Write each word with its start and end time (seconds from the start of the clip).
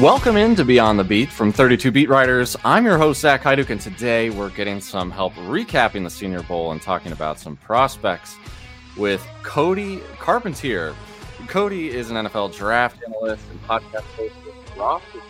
Welcome 0.00 0.36
in 0.36 0.56
to 0.56 0.64
Beyond 0.64 0.98
the 0.98 1.04
Beat 1.04 1.30
from 1.30 1.52
32 1.52 1.92
Beat 1.92 2.08
Writers. 2.08 2.56
I'm 2.64 2.84
your 2.84 2.98
host, 2.98 3.20
Zach 3.20 3.44
Hyduk, 3.44 3.70
and 3.70 3.80
today 3.80 4.28
we're 4.28 4.50
getting 4.50 4.80
some 4.80 5.08
help 5.08 5.34
recapping 5.34 6.02
the 6.02 6.10
Senior 6.10 6.42
Bowl 6.42 6.72
and 6.72 6.82
talking 6.82 7.12
about 7.12 7.38
some 7.38 7.54
prospects 7.54 8.34
with 8.96 9.24
Cody 9.44 10.00
Carpentier. 10.18 10.96
Cody 11.46 11.90
is 11.90 12.10
an 12.10 12.16
NFL 12.26 12.56
draft 12.56 13.04
analyst 13.06 13.44
and 13.48 13.62
podcast 13.62 14.02
host 14.16 14.34
with 14.44 14.76
Roster 14.76 15.20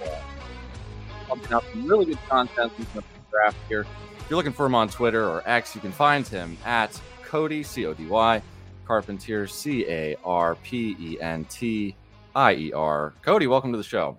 Pumping 1.28 1.52
out 1.52 1.64
some 1.70 1.86
really 1.86 2.06
good 2.06 2.18
content 2.26 2.72
in 2.78 2.86
the 2.94 3.04
draft 3.30 3.58
here. 3.68 3.82
If 4.18 4.30
you're 4.30 4.38
looking 4.38 4.54
for 4.54 4.64
him 4.64 4.74
on 4.74 4.88
Twitter 4.88 5.28
or 5.28 5.42
X, 5.46 5.74
you 5.74 5.82
can 5.82 5.92
find 5.92 6.26
him 6.26 6.56
at 6.64 6.98
Cody, 7.22 7.62
C 7.62 7.84
O 7.84 7.92
D 7.92 8.06
Y, 8.06 8.40
Carpentier, 8.86 9.46
C 9.46 9.84
A 9.86 10.16
R 10.24 10.54
P 10.54 10.96
E 10.98 11.20
N 11.20 11.44
T 11.50 11.94
I 12.34 12.54
E 12.54 12.72
R. 12.72 13.12
Cody, 13.20 13.46
welcome 13.46 13.70
to 13.70 13.76
the 13.76 13.84
show. 13.84 14.16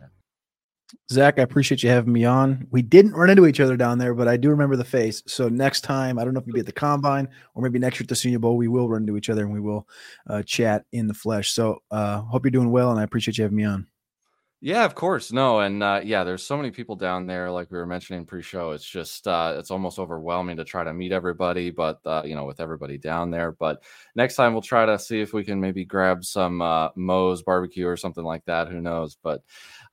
Zach, 1.12 1.40
I 1.40 1.44
appreciate 1.44 1.84
you 1.84 1.90
having 1.90 2.14
me 2.14 2.26
on. 2.26 2.68
We 2.72 2.82
didn't 2.82 3.14
run 3.14 3.30
into 3.30 3.46
each 3.46 3.60
other 3.60 3.78
down 3.78 3.98
there, 3.98 4.14
but 4.14 4.28
I 4.28 4.38
do 4.38 4.50
remember 4.50 4.76
the 4.76 4.84
face. 4.84 5.22
So 5.28 5.50
next 5.50 5.82
time, 5.82 6.18
I 6.18 6.24
don't 6.24 6.34
know 6.34 6.40
if 6.40 6.48
you'll 6.48 6.56
be 6.56 6.60
at 6.60 6.66
the 6.66 6.72
combine 6.72 7.28
or 7.54 7.64
maybe 7.64 7.80
next 7.80 8.00
year 8.00 8.06
at 8.06 8.10
the 8.10 8.16
Senior 8.16 8.40
Bowl, 8.40 8.58
we 8.58 8.68
will 8.68 8.90
run 8.90 9.04
into 9.04 9.18
each 9.18 9.30
other 9.30 9.44
and 9.44 9.54
we 9.54 9.60
will 9.60 9.88
uh, 10.30 10.44
chat 10.44 10.86
in 10.92 11.08
the 11.08 11.14
flesh. 11.14 11.52
So 11.52 11.82
uh, 11.92 12.22
hope 12.22 12.46
you're 12.46 12.52
doing 12.52 12.72
well, 12.72 12.92
and 12.92 13.00
I 13.00 13.04
appreciate 13.04 13.38
you 13.38 13.44
having 13.44 13.58
me 13.58 13.66
on. 13.66 13.88
Yeah, 14.62 14.84
of 14.84 14.96
course. 14.96 15.32
No, 15.32 15.60
and 15.60 15.84
uh, 15.84 16.02
yeah, 16.04 16.24
there's 16.24 16.42
so 16.42 16.58
many 16.58 16.72
people 16.72 16.96
down 16.96 17.28
there. 17.28 17.52
Like 17.52 17.70
we 17.70 17.78
were 17.78 17.86
mentioning 17.86 18.26
pre-show, 18.26 18.72
it's 18.72 18.84
just 18.84 19.28
uh, 19.28 19.54
it's 19.60 19.70
almost 19.70 20.00
overwhelming 20.00 20.58
to 20.58 20.64
try 20.64 20.84
to 20.84 20.92
meet 20.92 21.12
everybody. 21.12 21.70
But 21.70 22.00
uh, 22.04 22.24
you 22.26 22.34
know, 22.34 22.46
with 22.46 22.60
everybody 22.60 22.98
down 22.98 23.30
there, 23.30 23.52
but 23.52 23.84
next 24.16 24.36
time 24.36 24.54
we'll 24.54 24.64
try 24.64 24.86
to 24.88 24.98
see 24.98 25.22
if 25.22 25.34
we 25.34 25.44
can 25.44 25.62
maybe 25.62 25.86
grab 25.86 26.26
some 26.26 26.64
uh, 26.64 26.90
Moe's 26.96 27.44
barbecue 27.44 27.88
or 27.88 27.96
something 27.96 28.24
like 28.24 28.44
that. 28.46 28.70
Who 28.70 28.82
knows? 28.82 29.18
But 29.22 29.44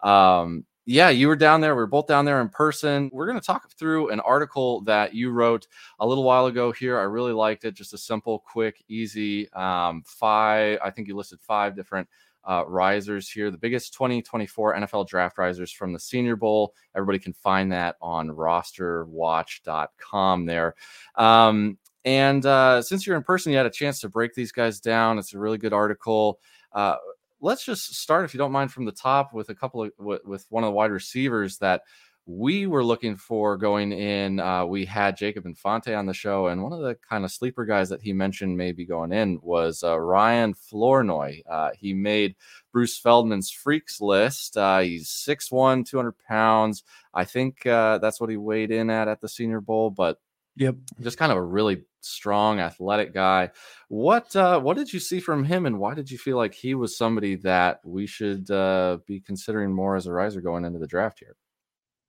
um, 0.02 0.64
yeah, 0.84 1.11
you 1.11 1.28
were 1.28 1.36
down 1.36 1.61
there. 1.61 1.77
We 1.77 1.83
are 1.83 1.86
both 1.86 2.08
down 2.08 2.25
there 2.25 2.41
in 2.41 2.48
person. 2.48 3.08
We're 3.12 3.27
going 3.27 3.38
to 3.38 3.47
talk 3.47 3.70
through 3.72 4.11
an 4.11 4.19
article 4.20 4.80
that 4.83 5.14
you 5.14 5.30
wrote 5.30 5.66
a 6.00 6.06
little 6.06 6.24
while 6.24 6.47
ago 6.47 6.72
here. 6.72 6.98
I 6.98 7.02
really 7.02 7.33
liked 7.33 7.64
it. 7.64 7.74
Just 7.74 7.94
a 7.94 7.98
simple, 7.98 8.41
quick, 8.41 8.83
easy 8.89 9.48
um, 9.52 10.02
five. 10.05 10.80
I 10.83 10.91
think 10.91 11.06
you 11.06 11.16
listed 11.16 11.39
five 11.41 11.77
different 11.77 12.08
uh, 12.44 12.64
risers 12.66 13.30
here. 13.30 13.52
The 13.52 13.58
biggest 13.58 13.94
2024 13.94 14.74
NFL 14.77 15.06
draft 15.06 15.39
risers 15.39 15.70
from 15.70 15.92
the 15.92 16.00
Senior 16.00 16.34
Bowl. 16.36 16.74
Everybody 16.96 17.20
can 17.20 17.33
find 17.33 17.70
that 17.72 17.96
on 18.00 18.28
rosterwatch.com 18.28 20.46
there. 20.46 20.74
Um, 21.17 21.78
and 22.05 22.44
uh, 22.44 22.83
since 22.83 23.06
you're 23.06 23.17
in 23.17 23.22
person, 23.22 23.52
you 23.52 23.58
had 23.58 23.67
a 23.67 23.70
chance 23.70 24.00
to 24.00 24.08
break 24.08 24.34
these 24.34 24.50
guys 24.50 24.80
down. 24.80 25.20
It's 25.20 25.34
a 25.34 25.39
really 25.39 25.58
good 25.58 25.72
article. 25.72 26.41
Uh, 26.72 26.96
let's 27.42 27.64
just 27.64 27.94
start, 27.96 28.24
if 28.24 28.32
you 28.32 28.38
don't 28.38 28.52
mind, 28.52 28.72
from 28.72 28.86
the 28.86 28.92
top 28.92 29.34
with 29.34 29.50
a 29.50 29.54
couple 29.54 29.82
of 29.82 29.90
with, 29.98 30.46
one 30.48 30.64
of 30.64 30.68
the 30.68 30.72
wide 30.72 30.90
receivers 30.90 31.58
that 31.58 31.82
we 32.24 32.68
were 32.68 32.84
looking 32.84 33.16
for 33.16 33.56
going 33.56 33.90
in. 33.92 34.38
Uh, 34.38 34.64
we 34.64 34.84
had 34.84 35.16
Jacob 35.16 35.44
Infante 35.44 35.92
on 35.92 36.06
the 36.06 36.14
show, 36.14 36.46
and 36.46 36.62
one 36.62 36.72
of 36.72 36.80
the 36.80 36.96
kind 37.08 37.24
of 37.24 37.32
sleeper 37.32 37.64
guys 37.64 37.88
that 37.88 38.00
he 38.00 38.12
mentioned 38.12 38.56
maybe 38.56 38.86
going 38.86 39.12
in 39.12 39.40
was 39.42 39.82
uh, 39.82 39.98
Ryan 39.98 40.54
Flournoy. 40.54 41.42
Uh, 41.50 41.70
he 41.76 41.92
made 41.92 42.36
Bruce 42.72 42.96
Feldman's 42.96 43.50
freaks 43.50 44.00
list. 44.00 44.56
Uh, 44.56 44.78
he's 44.78 45.08
6'1, 45.08 45.84
200 45.84 46.14
pounds. 46.28 46.84
I 47.12 47.24
think 47.24 47.66
uh, 47.66 47.98
that's 47.98 48.20
what 48.20 48.30
he 48.30 48.36
weighed 48.36 48.70
in 48.70 48.88
at 48.88 49.08
at 49.08 49.20
the 49.20 49.28
Senior 49.28 49.60
Bowl, 49.60 49.90
but 49.90 50.18
Yep. 50.56 50.77
Just 51.00 51.18
kind 51.18 51.32
of 51.32 51.38
a 51.38 51.42
really 51.42 51.84
strong, 52.05 52.61
athletic 52.61 53.14
guy. 53.14 53.50
What 53.89 54.34
uh, 54.36 54.61
what 54.61 54.77
did 54.77 54.92
you 54.92 55.00
see 55.00 55.20
from 55.20 55.45
him, 55.45 55.67
and 55.67 55.78
why 55.78 55.95
did 55.95 56.11
you 56.11 56.18
feel 56.18 56.36
like 56.36 56.55
he 56.55 56.74
was 56.74 56.96
somebody 56.96 57.36
that 57.36 57.80
we 57.85 58.07
should 58.07 58.51
uh, 58.51 58.98
be 59.07 59.20
considering 59.20 59.73
more 59.73 59.96
as 59.96 60.07
a 60.07 60.12
riser 60.12 60.41
going 60.41 60.64
into 60.64 60.79
the 60.79 60.86
draft 60.86 61.18
here? 61.18 61.36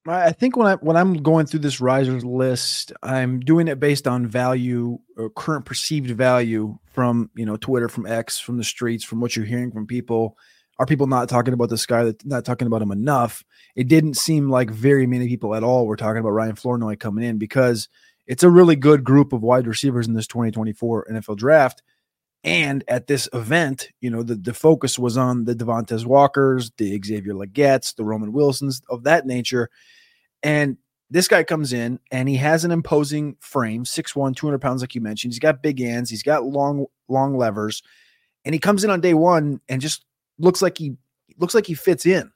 I 0.05 0.33
think 0.33 0.57
when 0.57 0.67
I 0.67 0.75
when 0.75 0.97
I'm 0.97 1.13
going 1.23 1.45
through 1.45 1.61
this 1.61 1.79
risers 1.79 2.25
list, 2.25 2.91
I'm 3.01 3.39
doing 3.39 3.69
it 3.69 3.79
based 3.79 4.05
on 4.05 4.27
value 4.27 4.99
or 5.17 5.29
current 5.29 5.65
perceived 5.65 6.11
value 6.11 6.77
from 6.91 7.29
you 7.35 7.45
know 7.45 7.55
Twitter, 7.55 7.87
from 7.87 8.05
X, 8.05 8.37
from 8.37 8.57
the 8.57 8.65
streets, 8.65 9.05
from 9.05 9.21
what 9.21 9.35
you're 9.35 9.45
hearing 9.45 9.71
from 9.71 9.87
people. 9.87 10.37
Are 10.79 10.85
people 10.85 11.07
not 11.07 11.29
talking 11.29 11.53
about 11.53 11.69
this 11.69 11.85
guy? 11.85 12.03
That 12.03 12.25
not 12.25 12.43
talking 12.43 12.67
about 12.67 12.81
him 12.81 12.91
enough? 12.91 13.45
It 13.75 13.87
didn't 13.87 14.15
seem 14.15 14.49
like 14.49 14.69
very 14.69 15.07
many 15.07 15.27
people 15.27 15.55
at 15.55 15.63
all 15.63 15.87
were 15.87 15.95
talking 15.95 16.19
about 16.19 16.31
Ryan 16.31 16.55
Flournoy 16.55 16.97
coming 16.97 17.23
in 17.23 17.37
because 17.37 17.87
it's 18.27 18.43
a 18.43 18.49
really 18.49 18.75
good 18.75 19.03
group 19.03 19.33
of 19.33 19.41
wide 19.41 19.67
receivers 19.67 20.07
in 20.07 20.13
this 20.13 20.27
2024 20.27 21.07
NFL 21.11 21.37
draft. 21.37 21.83
And 22.43 22.83
at 22.87 23.07
this 23.07 23.29
event, 23.33 23.89
you 24.01 24.09
know, 24.09 24.21
the, 24.21 24.35
the 24.35 24.53
focus 24.53 24.99
was 24.99 25.17
on 25.17 25.45
the 25.45 25.55
Devontez 25.55 26.05
Walkers, 26.05 26.71
the 26.77 26.99
Xavier 27.03 27.33
Legette's, 27.33 27.93
the 27.93 28.03
Roman 28.03 28.33
Wilsons 28.33 28.81
of 28.89 29.03
that 29.03 29.25
nature. 29.25 29.69
And 30.41 30.77
this 31.09 31.27
guy 31.27 31.43
comes 31.43 31.71
in 31.71 31.99
and 32.11 32.27
he 32.27 32.35
has 32.37 32.65
an 32.65 32.71
imposing 32.71 33.37
frame, 33.39 33.85
6'1, 33.85 34.35
200 34.35 34.59
pounds, 34.59 34.81
like 34.81 34.95
you 34.95 35.01
mentioned. 35.01 35.31
He's 35.31 35.39
got 35.39 35.63
big 35.63 35.79
hands, 35.79 36.09
he's 36.09 36.23
got 36.23 36.43
long, 36.43 36.87
long 37.07 37.37
levers, 37.37 37.81
and 38.43 38.53
he 38.53 38.59
comes 38.59 38.83
in 38.83 38.89
on 38.89 38.99
day 38.99 39.13
one 39.13 39.61
and 39.69 39.81
just 39.81 40.05
looks 40.37 40.61
like 40.61 40.77
he 40.77 40.97
looks 41.37 41.53
like 41.53 41.67
he 41.67 41.75
fits 41.75 42.05
in. 42.05 42.31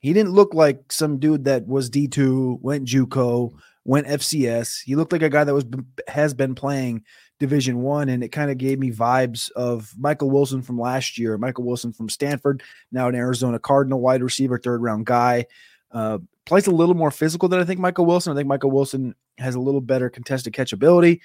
He 0.00 0.12
didn't 0.12 0.32
look 0.32 0.52
like 0.52 0.90
some 0.90 1.18
dude 1.18 1.44
that 1.44 1.66
was 1.66 1.90
D2, 1.90 2.60
went 2.60 2.88
JUCO, 2.88 3.52
went 3.84 4.06
FCS. 4.06 4.82
He 4.82 4.96
looked 4.96 5.12
like 5.12 5.22
a 5.22 5.28
guy 5.28 5.44
that 5.44 5.54
was 5.54 5.64
has 6.08 6.34
been 6.34 6.54
playing 6.54 7.04
Division 7.38 7.82
One, 7.82 8.08
and 8.08 8.22
it 8.22 8.28
kind 8.28 8.50
of 8.50 8.58
gave 8.58 8.78
me 8.78 8.90
vibes 8.90 9.50
of 9.52 9.92
Michael 9.98 10.30
Wilson 10.30 10.62
from 10.62 10.78
last 10.78 11.18
year. 11.18 11.36
Michael 11.38 11.64
Wilson 11.64 11.92
from 11.92 12.08
Stanford, 12.08 12.62
now 12.90 13.08
an 13.08 13.14
Arizona 13.14 13.58
Cardinal 13.58 14.00
wide 14.00 14.22
receiver, 14.22 14.58
third 14.58 14.82
round 14.82 15.06
guy. 15.06 15.46
Uh, 15.90 16.18
plays 16.46 16.66
a 16.66 16.70
little 16.70 16.94
more 16.94 17.10
physical 17.10 17.48
than 17.48 17.60
I 17.60 17.64
think 17.64 17.80
Michael 17.80 18.06
Wilson. 18.06 18.32
I 18.32 18.36
think 18.36 18.48
Michael 18.48 18.70
Wilson 18.70 19.14
has 19.38 19.54
a 19.54 19.60
little 19.60 19.80
better 19.80 20.08
contested 20.08 20.52
catch 20.52 20.72
ability. 20.72 21.20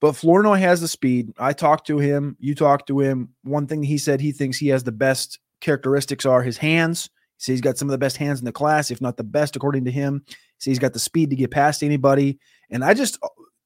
But 0.00 0.16
Flournoy 0.16 0.58
has 0.58 0.80
the 0.80 0.88
speed. 0.88 1.32
I 1.38 1.52
talked 1.52 1.86
to 1.86 1.98
him. 1.98 2.36
You 2.38 2.54
talked 2.54 2.88
to 2.88 3.00
him. 3.00 3.30
One 3.42 3.66
thing 3.66 3.82
he 3.82 3.96
said 3.96 4.20
he 4.20 4.32
thinks 4.32 4.58
he 4.58 4.68
has 4.68 4.84
the 4.84 4.92
best 4.92 5.38
characteristics 5.60 6.26
are 6.26 6.42
his 6.42 6.58
hands. 6.58 7.08
Says 7.44 7.52
he's 7.52 7.60
got 7.60 7.76
some 7.76 7.88
of 7.88 7.92
the 7.92 7.98
best 7.98 8.16
hands 8.16 8.38
in 8.38 8.46
the 8.46 8.52
class, 8.52 8.90
if 8.90 9.02
not 9.02 9.18
the 9.18 9.22
best, 9.22 9.54
according 9.54 9.84
to 9.84 9.90
him. 9.90 10.24
See, 10.58 10.70
he's 10.70 10.78
got 10.78 10.94
the 10.94 10.98
speed 10.98 11.28
to 11.28 11.36
get 11.36 11.50
past 11.50 11.82
anybody. 11.82 12.38
And 12.70 12.82
I 12.82 12.94
just, 12.94 13.18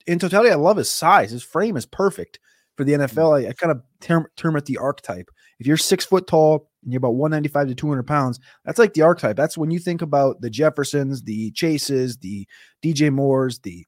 in 0.08 0.18
totality, 0.18 0.50
I 0.50 0.56
love 0.56 0.78
his 0.78 0.90
size. 0.90 1.30
His 1.30 1.44
frame 1.44 1.76
is 1.76 1.86
perfect 1.86 2.40
for 2.76 2.82
the 2.82 2.94
mm-hmm. 2.94 3.18
NFL. 3.18 3.44
I, 3.44 3.50
I 3.50 3.52
kind 3.52 3.70
of 3.70 3.82
term, 4.00 4.26
term 4.36 4.56
it 4.56 4.64
the 4.64 4.78
archetype. 4.78 5.30
If 5.60 5.68
you're 5.68 5.76
six 5.76 6.04
foot 6.04 6.26
tall 6.26 6.68
and 6.82 6.92
you're 6.92 6.98
about 6.98 7.14
195 7.14 7.68
to 7.68 7.74
200 7.76 8.02
pounds, 8.02 8.40
that's 8.64 8.80
like 8.80 8.94
the 8.94 9.02
archetype. 9.02 9.36
That's 9.36 9.56
when 9.56 9.70
you 9.70 9.78
think 9.78 10.02
about 10.02 10.40
the 10.40 10.50
Jeffersons, 10.50 11.22
the 11.22 11.52
Chases, 11.52 12.16
the 12.16 12.48
DJ 12.82 13.12
Moores, 13.12 13.60
the 13.60 13.86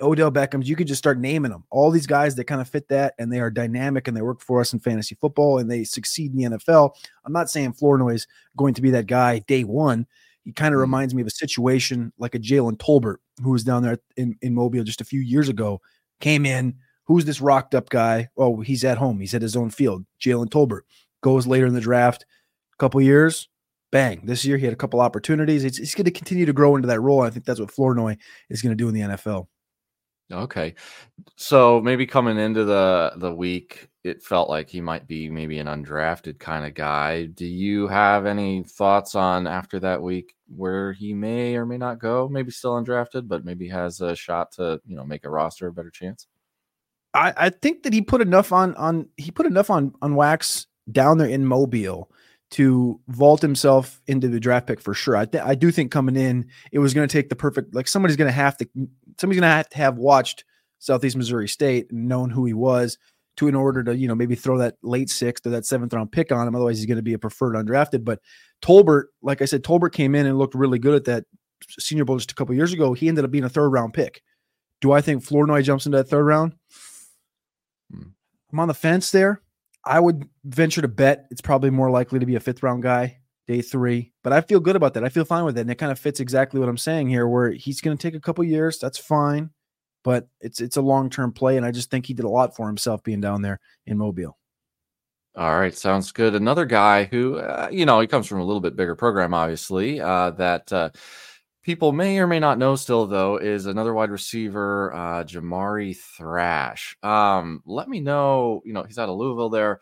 Odell 0.00 0.30
Beckhams. 0.30 0.66
You 0.66 0.76
could 0.76 0.86
just 0.86 0.98
start 0.98 1.18
naming 1.18 1.50
them. 1.50 1.64
All 1.70 1.90
these 1.90 2.06
guys 2.06 2.34
that 2.36 2.44
kind 2.44 2.60
of 2.60 2.68
fit 2.68 2.88
that, 2.88 3.14
and 3.18 3.32
they 3.32 3.40
are 3.40 3.50
dynamic 3.50 4.08
and 4.08 4.16
they 4.16 4.22
work 4.22 4.40
for 4.40 4.60
us 4.60 4.72
in 4.72 4.78
fantasy 4.78 5.14
football 5.14 5.58
and 5.58 5.70
they 5.70 5.84
succeed 5.84 6.32
in 6.32 6.38
the 6.38 6.58
NFL. 6.58 6.94
I'm 7.24 7.32
not 7.32 7.50
saying 7.50 7.74
Flournoy 7.74 8.14
is 8.14 8.26
going 8.56 8.74
to 8.74 8.82
be 8.82 8.90
that 8.90 9.06
guy 9.06 9.40
day 9.40 9.64
one. 9.64 10.06
He 10.44 10.52
kind 10.52 10.74
of 10.74 10.76
mm-hmm. 10.76 10.82
reminds 10.82 11.14
me 11.14 11.22
of 11.22 11.28
a 11.28 11.32
situation 11.32 12.12
like 12.18 12.34
a 12.34 12.38
Jalen 12.38 12.78
Tolbert, 12.78 13.16
who 13.42 13.50
was 13.50 13.64
down 13.64 13.82
there 13.82 13.98
in, 14.16 14.36
in 14.40 14.54
Mobile 14.54 14.84
just 14.84 15.00
a 15.00 15.04
few 15.04 15.20
years 15.20 15.48
ago, 15.48 15.80
came 16.20 16.46
in. 16.46 16.76
Who's 17.04 17.24
this 17.24 17.40
rocked 17.40 17.74
up 17.74 17.88
guy? 17.88 18.28
Oh, 18.36 18.60
he's 18.60 18.84
at 18.84 18.98
home. 18.98 19.20
He's 19.20 19.34
at 19.34 19.42
his 19.42 19.56
own 19.56 19.70
field. 19.70 20.04
Jalen 20.20 20.48
Tolbert 20.48 20.82
goes 21.22 21.46
later 21.46 21.66
in 21.66 21.74
the 21.74 21.80
draft, 21.80 22.24
a 22.74 22.76
couple 22.76 23.00
years, 23.00 23.48
bang. 23.90 24.20
This 24.24 24.44
year 24.44 24.56
he 24.56 24.64
had 24.64 24.72
a 24.72 24.76
couple 24.76 25.00
opportunities. 25.00 25.64
It's, 25.64 25.78
he's 25.78 25.94
going 25.94 26.04
to 26.04 26.10
continue 26.10 26.46
to 26.46 26.52
grow 26.52 26.76
into 26.76 26.88
that 26.88 27.00
role. 27.00 27.22
I 27.22 27.30
think 27.30 27.44
that's 27.44 27.60
what 27.60 27.70
Flournoy 27.70 28.16
is 28.50 28.62
going 28.62 28.76
to 28.76 28.76
do 28.76 28.88
in 28.88 28.94
the 28.94 29.00
NFL. 29.00 29.48
Okay. 30.30 30.74
So 31.36 31.80
maybe 31.80 32.06
coming 32.06 32.38
into 32.38 32.64
the 32.64 33.12
the 33.16 33.34
week, 33.34 33.88
it 34.04 34.22
felt 34.22 34.50
like 34.50 34.68
he 34.68 34.80
might 34.80 35.06
be 35.06 35.30
maybe 35.30 35.58
an 35.58 35.66
undrafted 35.66 36.38
kind 36.38 36.66
of 36.66 36.74
guy. 36.74 37.26
Do 37.26 37.46
you 37.46 37.86
have 37.88 38.26
any 38.26 38.62
thoughts 38.62 39.14
on 39.14 39.46
after 39.46 39.80
that 39.80 40.02
week 40.02 40.34
where 40.54 40.92
he 40.92 41.14
may 41.14 41.56
or 41.56 41.64
may 41.64 41.78
not 41.78 41.98
go? 41.98 42.28
Maybe 42.28 42.50
still 42.50 42.72
undrafted, 42.72 43.26
but 43.26 43.44
maybe 43.44 43.68
has 43.68 44.02
a 44.02 44.14
shot 44.14 44.52
to, 44.52 44.80
you 44.86 44.96
know, 44.96 45.04
make 45.04 45.24
a 45.24 45.30
roster 45.30 45.68
a 45.68 45.72
better 45.72 45.90
chance. 45.90 46.26
I, 47.14 47.32
I 47.36 47.50
think 47.50 47.82
that 47.84 47.94
he 47.94 48.02
put 48.02 48.20
enough 48.20 48.52
on 48.52 48.74
on 48.74 49.08
he 49.16 49.30
put 49.30 49.46
enough 49.46 49.70
on 49.70 49.94
on 50.02 50.14
wax 50.14 50.66
down 50.92 51.16
there 51.16 51.28
in 51.28 51.46
Mobile 51.46 52.10
to 52.50 52.98
vault 53.08 53.42
himself 53.42 54.00
into 54.06 54.28
the 54.28 54.40
draft 54.40 54.66
pick 54.66 54.80
for 54.80 54.94
sure. 54.94 55.16
I 55.16 55.26
th- 55.26 55.44
I 55.44 55.54
do 55.54 55.70
think 55.70 55.90
coming 55.90 56.16
in, 56.16 56.46
it 56.72 56.78
was 56.78 56.94
going 56.94 57.06
to 57.06 57.12
take 57.12 57.28
the 57.28 57.36
perfect 57.36 57.74
like 57.74 57.88
somebody's 57.88 58.16
going 58.16 58.28
to 58.28 58.32
have 58.32 58.56
to 58.58 58.68
somebody's 59.18 59.40
going 59.40 59.50
to 59.50 59.56
have 59.56 59.68
to 59.70 59.76
have 59.76 59.98
watched 59.98 60.44
Southeast 60.78 61.16
Missouri 61.16 61.48
State 61.48 61.90
and 61.90 62.08
known 62.08 62.30
who 62.30 62.46
he 62.46 62.54
was 62.54 62.98
to 63.36 63.48
in 63.48 63.54
order 63.54 63.84
to 63.84 63.96
you 63.96 64.08
know 64.08 64.14
maybe 64.14 64.34
throw 64.34 64.58
that 64.58 64.76
late 64.82 65.10
sixth 65.10 65.46
or 65.46 65.50
that 65.50 65.66
seventh 65.66 65.92
round 65.92 66.10
pick 66.10 66.32
on 66.32 66.48
him. 66.48 66.54
Otherwise, 66.54 66.78
he's 66.78 66.86
going 66.86 66.96
to 66.96 67.02
be 67.02 67.12
a 67.12 67.18
preferred 67.18 67.54
undrafted. 67.54 68.04
But 68.04 68.20
Tolbert, 68.62 69.04
like 69.22 69.42
I 69.42 69.44
said, 69.44 69.62
Tolbert 69.62 69.92
came 69.92 70.14
in 70.14 70.26
and 70.26 70.38
looked 70.38 70.54
really 70.54 70.78
good 70.78 70.94
at 70.94 71.04
that 71.04 71.24
Senior 71.78 72.04
Bowl 72.04 72.16
just 72.16 72.32
a 72.32 72.34
couple 72.34 72.54
years 72.54 72.72
ago. 72.72 72.94
He 72.94 73.08
ended 73.08 73.24
up 73.24 73.30
being 73.30 73.44
a 73.44 73.48
third 73.48 73.70
round 73.70 73.92
pick. 73.92 74.22
Do 74.80 74.92
I 74.92 75.00
think 75.00 75.22
Flournoy 75.22 75.62
jumps 75.62 75.86
into 75.86 75.98
that 75.98 76.08
third 76.08 76.24
round? 76.24 76.54
Hmm. 77.92 78.08
I'm 78.52 78.60
on 78.60 78.68
the 78.68 78.74
fence 78.74 79.10
there. 79.10 79.42
I 79.84 80.00
would 80.00 80.28
venture 80.44 80.82
to 80.82 80.88
bet 80.88 81.26
it's 81.30 81.40
probably 81.40 81.70
more 81.70 81.90
likely 81.90 82.18
to 82.18 82.26
be 82.26 82.34
a 82.34 82.40
fifth 82.40 82.62
round 82.62 82.82
guy 82.82 83.18
day 83.46 83.62
three. 83.62 84.12
But 84.22 84.32
I 84.32 84.40
feel 84.42 84.60
good 84.60 84.76
about 84.76 84.94
that. 84.94 85.04
I 85.04 85.08
feel 85.08 85.24
fine 85.24 85.44
with 85.44 85.56
it. 85.56 85.62
And 85.62 85.70
it 85.70 85.76
kind 85.76 85.92
of 85.92 85.98
fits 85.98 86.20
exactly 86.20 86.60
what 86.60 86.68
I'm 86.68 86.78
saying 86.78 87.08
here, 87.08 87.26
where 87.26 87.50
he's 87.50 87.80
going 87.80 87.96
to 87.96 88.02
take 88.02 88.14
a 88.14 88.20
couple 88.20 88.44
years. 88.44 88.78
That's 88.78 88.98
fine. 88.98 89.50
But 90.04 90.28
it's 90.40 90.60
it's 90.60 90.76
a 90.76 90.82
long 90.82 91.10
term 91.10 91.32
play. 91.32 91.56
And 91.56 91.66
I 91.66 91.70
just 91.70 91.90
think 91.90 92.06
he 92.06 92.14
did 92.14 92.24
a 92.24 92.30
lot 92.30 92.54
for 92.54 92.66
himself 92.66 93.02
being 93.02 93.20
down 93.20 93.42
there 93.42 93.58
in 93.86 93.98
Mobile. 93.98 94.38
All 95.36 95.58
right, 95.58 95.74
sounds 95.74 96.10
good. 96.10 96.34
Another 96.34 96.64
guy 96.64 97.04
who, 97.04 97.38
uh, 97.38 97.68
you 97.70 97.86
know, 97.86 98.00
he 98.00 98.08
comes 98.08 98.26
from 98.26 98.40
a 98.40 98.44
little 98.44 98.60
bit 98.60 98.74
bigger 98.74 98.96
program, 98.96 99.32
obviously, 99.34 100.00
uh, 100.00 100.30
that 100.30 100.72
uh, 100.72 100.90
people 101.68 101.92
may 101.92 102.18
or 102.18 102.26
may 102.26 102.40
not 102.40 102.56
know 102.56 102.74
still, 102.76 103.06
though, 103.06 103.36
is 103.36 103.66
another 103.66 103.92
wide 103.92 104.08
receiver, 104.08 104.90
uh, 104.94 105.22
Jamari 105.22 105.94
Thrash. 105.94 106.96
Um, 107.02 107.62
let 107.66 107.90
me 107.90 108.00
know, 108.00 108.62
you 108.64 108.72
know, 108.72 108.84
he's 108.84 108.98
out 108.98 109.10
of 109.10 109.18
Louisville 109.18 109.50
there. 109.50 109.80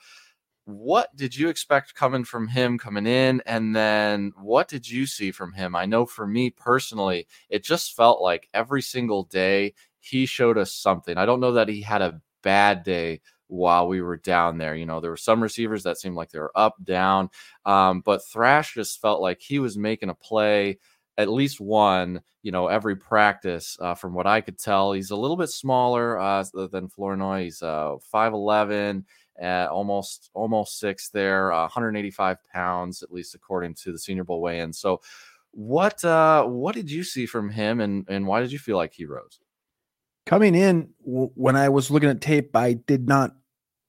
What 0.65 1.15
did 1.15 1.37
you 1.37 1.49
expect 1.49 1.95
coming 1.95 2.25
from 2.25 2.49
him 2.49 2.77
coming 2.77 3.07
in? 3.07 3.41
And 3.47 3.77
then 3.77 4.33
what 4.37 4.67
did 4.67 4.91
you 4.91 5.07
see 5.07 5.31
from 5.31 5.53
him? 5.53 5.77
I 5.77 5.87
know 5.87 6.07
for 6.07 6.27
me 6.27 6.51
personally, 6.51 7.29
it 7.51 7.63
just 7.63 7.95
felt 7.95 8.21
like 8.21 8.49
every 8.53 8.83
single 8.83 9.23
day 9.23 9.75
he 10.01 10.27
showed 10.27 10.59
us 10.59 10.75
something. 10.75 11.17
I 11.17 11.25
don't 11.25 11.39
know 11.39 11.53
that 11.53 11.69
he 11.69 11.83
had 11.83 12.03
a 12.03 12.21
bad 12.43 12.83
day 12.83 13.21
while 13.47 13.87
we 13.87 14.01
were 14.03 14.17
down 14.17 14.59
there. 14.59 14.75
You 14.75 14.87
know, 14.87 15.01
there 15.01 15.13
were 15.13 15.17
some 15.17 15.41
receivers 15.41 15.85
that 15.85 15.99
seemed 15.99 16.17
like 16.17 16.31
they 16.31 16.41
were 16.41 16.51
up, 16.57 16.75
down, 16.83 17.31
um, 17.65 18.01
but 18.01 18.27
Thrash 18.27 18.75
just 18.75 19.01
felt 19.01 19.21
like 19.21 19.41
he 19.41 19.61
was 19.61 19.79
making 19.79 20.09
a 20.09 20.15
play, 20.15 20.79
at 21.19 21.29
least 21.31 21.61
one, 21.61 22.21
you 22.43 22.53
know, 22.53 22.69
every 22.69 22.97
practice. 22.97 23.77
Uh, 23.81 23.95
from 23.95 24.15
what 24.15 24.27
I 24.27 24.41
could 24.41 24.59
tell, 24.59 24.93
he's 24.93 25.11
a 25.11 25.17
little 25.17 25.37
bit 25.37 25.51
smaller 25.51 26.19
uh, 26.19 26.45
than 26.71 26.89
Flournoy. 26.89 27.45
He's 27.45 27.63
uh, 27.63 27.97
5'11, 28.13 29.05
uh, 29.43 29.69
almost 29.71 30.31
almost 30.35 30.79
six 30.79 31.09
there, 31.11 31.53
uh, 31.53 31.63
185 31.63 32.39
pounds, 32.53 33.03
at 33.03 33.13
least 33.13 33.35
according 33.35 33.75
to 33.75 33.93
the 33.93 33.99
Senior 33.99 34.25
Bowl 34.25 34.41
weigh-in. 34.41 34.73
So, 34.73 35.01
what 35.53 36.05
uh, 36.05 36.45
what 36.45 36.75
did 36.75 36.91
you 36.91 37.03
see 37.03 37.27
from 37.27 37.51
him, 37.51 37.81
and 37.81 38.05
and 38.09 38.27
why 38.27 38.41
did 38.41 38.53
you 38.53 38.59
feel 38.59 38.77
like 38.77 38.93
he 38.93 39.07
rose? 39.07 39.39
coming 40.27 40.55
in 40.55 40.91
when 41.05 41.57
I 41.57 41.69
was 41.71 41.91
looking 41.91 42.11
at 42.11 42.21
tape, 42.21 42.55
I 42.55 42.75
did 42.75 43.09
not 43.09 43.35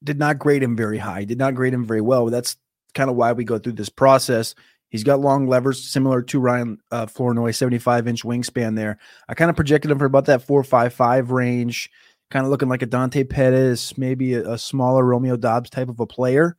did 0.02 0.18
not 0.18 0.38
grade 0.38 0.62
him 0.62 0.76
very 0.76 0.98
high. 0.98 1.24
Did 1.24 1.38
not 1.38 1.54
grade 1.54 1.74
him 1.74 1.84
very 1.84 2.00
well. 2.00 2.26
That's 2.26 2.56
kind 2.94 3.10
of 3.10 3.16
why 3.16 3.32
we 3.32 3.44
go 3.44 3.58
through 3.58 3.72
this 3.72 3.88
process. 3.88 4.54
He's 4.90 5.04
got 5.04 5.20
long 5.20 5.46
levers 5.46 5.84
similar 5.84 6.22
to 6.22 6.40
Ryan 6.40 6.78
uh, 6.90 7.06
Flournoy, 7.06 7.50
75 7.50 8.08
inch 8.08 8.22
wingspan 8.22 8.74
there. 8.74 8.98
I 9.28 9.34
kind 9.34 9.50
of 9.50 9.56
projected 9.56 9.90
him 9.90 9.98
for 9.98 10.06
about 10.06 10.26
that 10.26 10.42
four 10.42 10.64
five 10.64 10.94
five 10.94 11.30
range, 11.30 11.90
kind 12.30 12.44
of 12.44 12.50
looking 12.50 12.68
like 12.68 12.82
a 12.82 12.86
Dante 12.86 13.24
Pettis, 13.24 13.98
maybe 13.98 14.34
a, 14.34 14.52
a 14.52 14.58
smaller 14.58 15.04
Romeo 15.04 15.36
Doubs 15.36 15.70
type 15.70 15.88
of 15.88 16.00
a 16.00 16.06
player. 16.06 16.56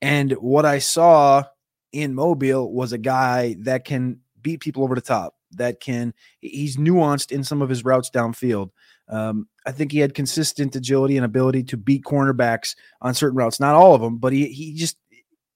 And 0.00 0.32
what 0.32 0.64
I 0.64 0.78
saw 0.78 1.44
in 1.92 2.14
Mobile 2.14 2.72
was 2.72 2.92
a 2.92 2.98
guy 2.98 3.56
that 3.60 3.84
can 3.84 4.20
beat 4.40 4.60
people 4.60 4.84
over 4.84 4.94
the 4.94 5.00
top, 5.00 5.34
that 5.52 5.80
can, 5.80 6.14
he's 6.40 6.76
nuanced 6.76 7.32
in 7.32 7.42
some 7.42 7.62
of 7.62 7.68
his 7.68 7.84
routes 7.84 8.10
downfield. 8.10 8.70
Um, 9.08 9.48
I 9.66 9.72
think 9.72 9.90
he 9.90 9.98
had 9.98 10.14
consistent 10.14 10.76
agility 10.76 11.16
and 11.16 11.24
ability 11.24 11.64
to 11.64 11.76
beat 11.76 12.04
cornerbacks 12.04 12.76
on 13.00 13.14
certain 13.14 13.36
routes. 13.36 13.58
Not 13.58 13.74
all 13.74 13.94
of 13.94 14.00
them, 14.00 14.18
but 14.18 14.32
he 14.32 14.46
he 14.48 14.74
just 14.74 14.96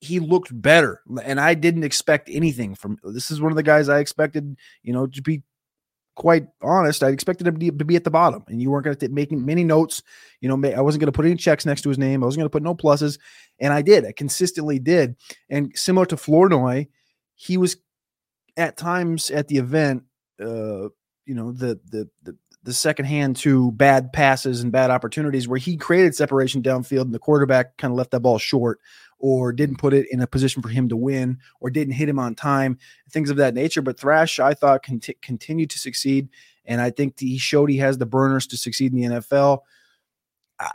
he 0.03 0.19
looked 0.19 0.51
better, 0.61 1.01
and 1.23 1.39
I 1.39 1.55
didn't 1.55 1.85
expect 1.85 2.29
anything 2.29 2.75
from. 2.75 2.99
This 3.05 3.31
is 3.31 3.41
one 3.41 3.53
of 3.53 3.57
the 3.57 3.63
guys 3.63 3.89
I 3.89 4.01
expected, 4.01 4.57
you 4.83 4.93
know, 4.93 5.07
to 5.07 5.23
be 5.23 5.45
quite 6.17 6.49
honest. 6.61 7.05
I 7.05 7.11
expected 7.11 7.47
him 7.47 7.79
to 7.79 7.85
be 7.85 7.95
at 7.95 8.03
the 8.03 8.11
bottom, 8.11 8.43
and 8.49 8.61
you 8.61 8.69
weren't 8.69 8.85
going 8.85 8.97
to 8.97 9.09
make 9.11 9.31
many 9.31 9.63
notes. 9.63 10.03
You 10.41 10.49
know, 10.49 10.55
I 10.77 10.81
wasn't 10.81 11.03
going 11.03 11.13
to 11.13 11.17
put 11.17 11.25
any 11.25 11.37
checks 11.37 11.65
next 11.65 11.83
to 11.83 11.89
his 11.89 11.99
name. 11.99 12.25
I 12.25 12.27
wasn't 12.27 12.41
going 12.41 12.47
to 12.47 12.53
put 12.53 12.65
no 12.65 12.75
pluses, 12.75 13.21
and 13.61 13.73
I 13.73 13.81
did. 13.81 14.05
I 14.05 14.11
consistently 14.11 14.81
did. 14.81 15.15
And 15.49 15.71
similar 15.79 16.07
to 16.07 16.17
Flournoy, 16.17 16.89
he 17.37 17.57
was 17.57 17.77
at 18.57 18.77
times 18.77 19.31
at 19.31 19.47
the 19.47 19.59
event. 19.59 20.03
Uh, 20.41 20.89
you 21.27 21.37
know, 21.37 21.53
the 21.53 21.79
the 21.91 22.11
the 22.25 22.37
the 22.65 22.73
second 22.73 23.05
hand 23.05 23.37
to 23.37 23.73
bad 23.73 24.13
passes 24.13 24.63
and 24.63 24.73
bad 24.73 24.91
opportunities 24.91 25.49
where 25.49 25.59
he 25.59 25.77
created 25.77 26.15
separation 26.15 26.63
downfield 26.63 27.03
and 27.03 27.15
the 27.15 27.19
quarterback 27.19 27.77
kind 27.77 27.93
of 27.93 27.99
left 27.99 28.13
that 28.13 28.21
ball 28.21 28.39
short 28.39 28.81
or 29.23 29.53
didn't 29.53 29.79
put 29.79 29.95
it 29.95 30.07
in 30.11 30.21
a 30.21 30.27
position 30.27 30.61
for 30.61 30.69
him 30.69 30.89
to 30.89 30.97
win 30.97 31.39
or 31.61 31.71
didn't 31.71 31.95
hit 31.95 32.09
him 32.09 32.19
on 32.19 32.35
time, 32.35 32.77
things 33.09 33.31
of 33.31 33.37
that 33.37 33.55
nature. 33.55 33.81
But 33.81 33.99
Thrash, 33.99 34.41
I 34.41 34.53
thought, 34.53 34.83
cont- 34.83 35.23
continued 35.23 35.71
to 35.71 35.79
succeed. 35.79 36.29
And 36.67 36.81
I 36.81 36.91
think 36.91 37.19
he 37.19 37.39
showed 37.39 37.71
he 37.71 37.79
has 37.79 37.99
the 37.99 38.07
burners 38.07 38.49
to 38.49 38.57
succeed 38.57 38.93
in 38.93 38.99
the 38.99 39.17
NFL. 39.21 39.61
I, 40.59 40.71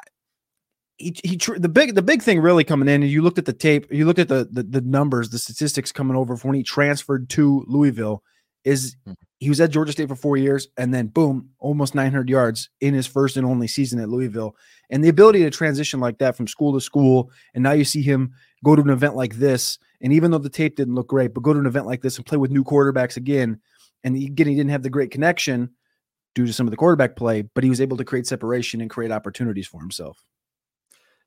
he, 0.98 1.14
he 1.24 1.38
the 1.58 1.70
big 1.70 1.94
the 1.94 2.02
big 2.02 2.24
thing 2.24 2.40
really 2.40 2.64
coming 2.64 2.88
in 2.88 3.04
and 3.04 3.12
you 3.12 3.22
looked 3.22 3.38
at 3.38 3.46
the 3.46 3.54
tape 3.54 3.86
you 3.92 4.04
looked 4.04 4.18
at 4.18 4.30
the, 4.30 4.48
the 4.50 4.64
the 4.64 4.82
numbers 4.82 5.30
the 5.30 5.38
statistics 5.38 5.92
coming 5.92 6.18
over 6.18 6.36
from 6.36 6.48
when 6.48 6.56
he 6.56 6.64
transferred 6.64 7.30
to 7.30 7.64
Louisville 7.68 8.24
is 8.68 8.96
hmm 9.06 9.14
he 9.40 9.50
was 9.50 9.62
at 9.62 9.70
Georgia 9.70 9.92
State 9.92 10.08
for 10.08 10.16
four 10.16 10.36
years 10.38 10.68
and 10.78 10.94
then 10.94 11.08
boom, 11.08 11.50
almost 11.60 11.94
900 11.94 12.28
yards 12.28 12.70
in 12.82 12.94
his 12.94 13.06
first 13.06 13.38
and 13.38 13.46
only 13.46 13.68
season 13.68 14.00
at 14.00 14.10
Louisville. 14.10 14.56
And 14.90 15.04
the 15.04 15.10
ability 15.10 15.44
to 15.44 15.52
transition 15.52 16.00
like 16.00 16.18
that 16.20 16.36
from 16.36 16.48
school 16.48 16.74
to 16.74 16.82
school. 16.82 17.32
And 17.54 17.64
now 17.64 17.74
you 17.74 17.86
see 17.86 18.02
him 18.02 18.34
go 18.64 18.76
to 18.76 18.82
an 18.82 18.90
event 18.90 19.16
like 19.16 19.36
this. 19.36 19.78
And 20.02 20.12
even 20.12 20.32
though 20.32 20.40
the 20.40 20.50
tape 20.50 20.76
didn't 20.76 20.96
look 20.96 21.08
great, 21.08 21.34
but 21.34 21.44
go 21.44 21.54
to 21.54 21.60
an 21.60 21.68
event 21.68 21.86
like 21.86 22.02
this 22.02 22.18
and 22.18 22.26
play 22.26 22.38
with 22.38 22.52
new 22.52 22.64
quarterbacks 22.64 23.18
again. 23.18 23.60
And 24.04 24.16
again, 24.16 24.48
he 24.48 24.56
didn't 24.56 24.72
have 24.72 24.84
the 24.84 24.90
great 24.90 25.12
connection 25.12 25.70
due 26.34 26.48
to 26.48 26.54
some 26.54 26.66
of 26.66 26.72
the 26.72 26.78
quarterback 26.78 27.16
play, 27.16 27.44
but 27.44 27.64
he 27.64 27.70
was 27.70 27.82
able 27.82 27.98
to 27.98 28.06
create 28.06 28.26
separation 28.26 28.82
and 28.82 28.90
create 28.90 29.12
opportunities 29.12 29.68
for 29.68 29.82
himself. 29.82 30.24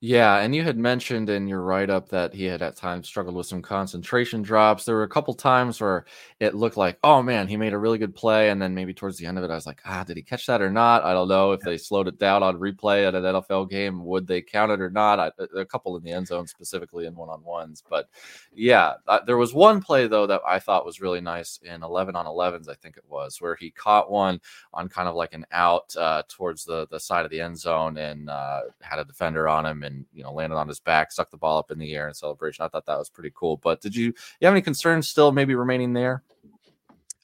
Yeah, 0.03 0.39
and 0.39 0.55
you 0.55 0.65
had 0.65 0.79
mentioned 0.79 1.29
in 1.29 1.47
your 1.47 1.61
write 1.61 1.91
up 1.91 2.09
that 2.09 2.33
he 2.33 2.45
had 2.47 2.63
at 2.63 2.75
times 2.75 3.07
struggled 3.07 3.37
with 3.37 3.45
some 3.47 3.61
concentration 3.61 4.41
drops. 4.41 4.87
There 4.87 4.95
were 4.95 5.03
a 5.03 5.09
couple 5.09 5.35
times 5.35 5.79
where 5.79 6.07
it 6.39 6.55
looked 6.55 6.79
like, 6.79 6.99
oh 7.05 7.23
man, 7.23 7.47
he 7.49 7.59
made 7.59 7.75
a 7.75 7.79
really 7.79 7.99
good 7.99 8.15
play. 8.15 8.49
And 8.49 8.63
then 8.63 8.75
maybe 8.75 8.95
towards 8.95 9.19
the 9.19 9.27
end 9.27 9.37
of 9.37 9.45
it, 9.45 9.51
I 9.51 9.57
was 9.57 9.67
like, 9.67 9.83
ah, 9.85 10.03
did 10.03 10.17
he 10.17 10.23
catch 10.23 10.47
that 10.47 10.63
or 10.63 10.71
not? 10.71 11.05
I 11.05 11.13
don't 11.13 11.29
know. 11.29 11.53
If 11.53 11.61
they 11.61 11.77
slowed 11.77 12.09
it 12.09 12.19
down 12.19 12.43
on 12.43 12.59
replay 12.59 13.07
at 13.07 13.15
an 13.15 13.25
NFL 13.25 13.69
game, 13.69 14.03
would 14.07 14.27
they 14.27 14.41
count 14.41 14.73
it 14.73 14.81
or 14.81 14.89
not? 14.89 15.21
I, 15.21 15.33
a 15.55 15.67
couple 15.67 15.95
in 15.99 16.03
the 16.03 16.13
end 16.13 16.29
zone 16.29 16.47
specifically 16.47 17.05
in 17.05 17.15
one 17.15 17.29
on 17.29 17.45
ones. 17.45 17.85
But 17.87 18.09
yeah, 18.55 18.95
uh, 19.07 19.21
there 19.27 19.37
was 19.37 19.53
one 19.53 19.83
play 19.83 20.07
though 20.07 20.27
that 20.27 20.41
I 20.47 20.61
thought 20.61 20.87
was 20.87 21.03
really 21.03 21.21
nice 21.21 21.59
in 21.63 21.83
11 21.83 22.17
on 22.17 22.25
11s, 22.27 22.71
I 22.71 22.75
think 22.75 22.97
it 22.97 23.05
was, 23.07 23.39
where 23.41 23.55
he 23.55 23.71
caught 23.71 24.11
one 24.11 24.41
on 24.73 24.89
kind 24.89 25.09
of 25.09 25.15
like 25.15 25.35
an 25.35 25.45
out 25.53 25.95
uh, 25.97 26.23
towards 26.27 26.65
the, 26.65 26.87
the 26.91 27.01
side 27.01 27.27
of 27.27 27.31
the 27.31 27.41
end 27.43 27.59
zone 27.59 27.99
and 27.99 28.31
uh, 28.31 28.61
had 28.81 28.99
a 28.99 29.05
defender 29.05 29.47
on 29.47 29.67
him 29.67 29.83
and 29.83 29.90
you 30.13 30.23
know 30.23 30.33
landed 30.33 30.57
on 30.57 30.69
his 30.69 30.81
back, 30.81 31.13
sucked 31.13 31.31
the 31.31 31.37
ball 31.37 31.59
up 31.59 31.71
in 31.71 31.79
the 31.79 31.95
air 31.95 32.09
in 32.09 32.15
celebration. 32.15 32.65
I 32.65 32.69
thought 32.69 32.87
that 32.87 32.99
was 32.99 33.11
pretty 33.11 33.33
cool. 33.35 33.57
But 33.57 33.81
did 33.81 33.95
you 33.95 34.07
you 34.07 34.47
have 34.47 34.55
any 34.55 34.63
concerns 34.63 35.09
still 35.09 35.33
maybe 35.33 35.55
remaining 35.55 35.93
there? 35.93 36.23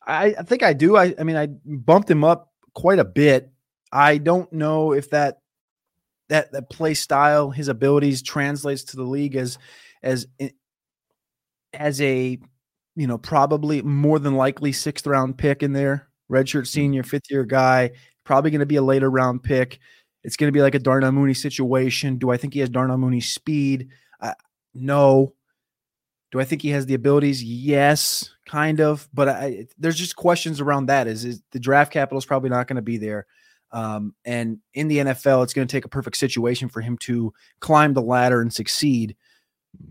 I, 0.07 0.35
I 0.39 0.43
think 0.43 0.63
I 0.63 0.73
do. 0.73 0.97
I 0.97 1.15
I 1.19 1.25
mean 1.25 1.37
I 1.37 1.47
bumped 1.47 2.11
him 2.11 2.25
up 2.25 2.53
quite 2.75 2.99
a 2.99 3.05
bit. 3.05 3.51
I 3.93 4.19
don't 4.19 4.53
know 4.53 4.93
if 4.93 5.11
that 5.11 5.41
that 6.29 6.53
that 6.53 6.71
play 6.71 6.95
style, 6.95 7.51
his 7.51 7.69
abilities 7.69 8.23
translates 8.23 8.85
to 8.85 8.97
the 8.97 9.05
league 9.05 9.37
as 9.37 9.59
as 10.03 10.27
as 11.73 12.01
a 12.01 12.39
you 12.95 13.07
know 13.07 13.19
probably 13.19 13.83
more 13.83 14.19
than 14.19 14.35
likely 14.35 14.73
sixth 14.73 15.07
round 15.07 15.39
pick 15.39 15.63
in 15.63 15.73
there, 15.73 16.09
redshirt 16.31 16.63
mm. 16.63 16.67
senior, 16.67 17.03
fifth 17.03 17.31
year 17.31 17.45
guy, 17.45 17.93
probably 18.25 18.51
going 18.51 18.61
to 18.61 18.67
be 18.67 18.77
a 18.77 18.83
later 18.83 19.11
round 19.11 19.43
pick. 19.43 19.79
It's 20.27 20.37
going 20.37 20.49
to 20.49 20.53
be 20.53 20.61
like 20.61 20.75
a 20.75 20.81
Darnell 20.81 21.13
Mooney 21.13 21.35
situation. 21.35 22.17
Do 22.19 22.33
I 22.33 22.37
think 22.37 22.53
he 22.53 22.59
has 22.59 22.69
Darnell 22.69 22.99
Mooney 22.99 23.21
speed? 23.21 23.91
Uh, 24.21 24.35
no. 24.75 25.35
Do 26.33 26.41
I 26.41 26.45
think 26.45 26.63
he 26.63 26.71
has 26.71 26.85
the 26.85 26.95
abilities? 26.95 27.45
Yes, 27.45 28.29
kind 28.45 28.81
of. 28.81 29.09
But 29.15 29.29
I, 29.29 29.69
there's 29.79 29.97
just 29.97 30.17
questions 30.17 30.61
around 30.61 30.87
that. 30.87 31.07
Is, 31.07 31.25
is 31.25 31.43
the 31.53 31.61
draft 31.61 31.93
capital 31.93 32.19
is 32.19 32.27
probably 32.27 32.51
not 32.51 32.67
going 32.67 32.75
to 32.75 32.83
be 32.83 32.97
there. 32.97 33.27
Um, 33.71 34.17
and 34.25 34.59
in 34.75 34.89
the 34.89 34.99
NFL, 34.99 35.45
it's 35.45 35.55
going 35.55 35.69
to 35.69 35.73
take 35.73 35.85
a 35.85 35.89
perfect 35.89 36.17
situation 36.17 36.69
for 36.69 36.81
him 36.81 36.99
to 37.03 37.33
climb 37.61 37.95
the 37.95 38.03
ladder 38.03 38.41
and 38.41 38.53
succeed. 38.53 39.15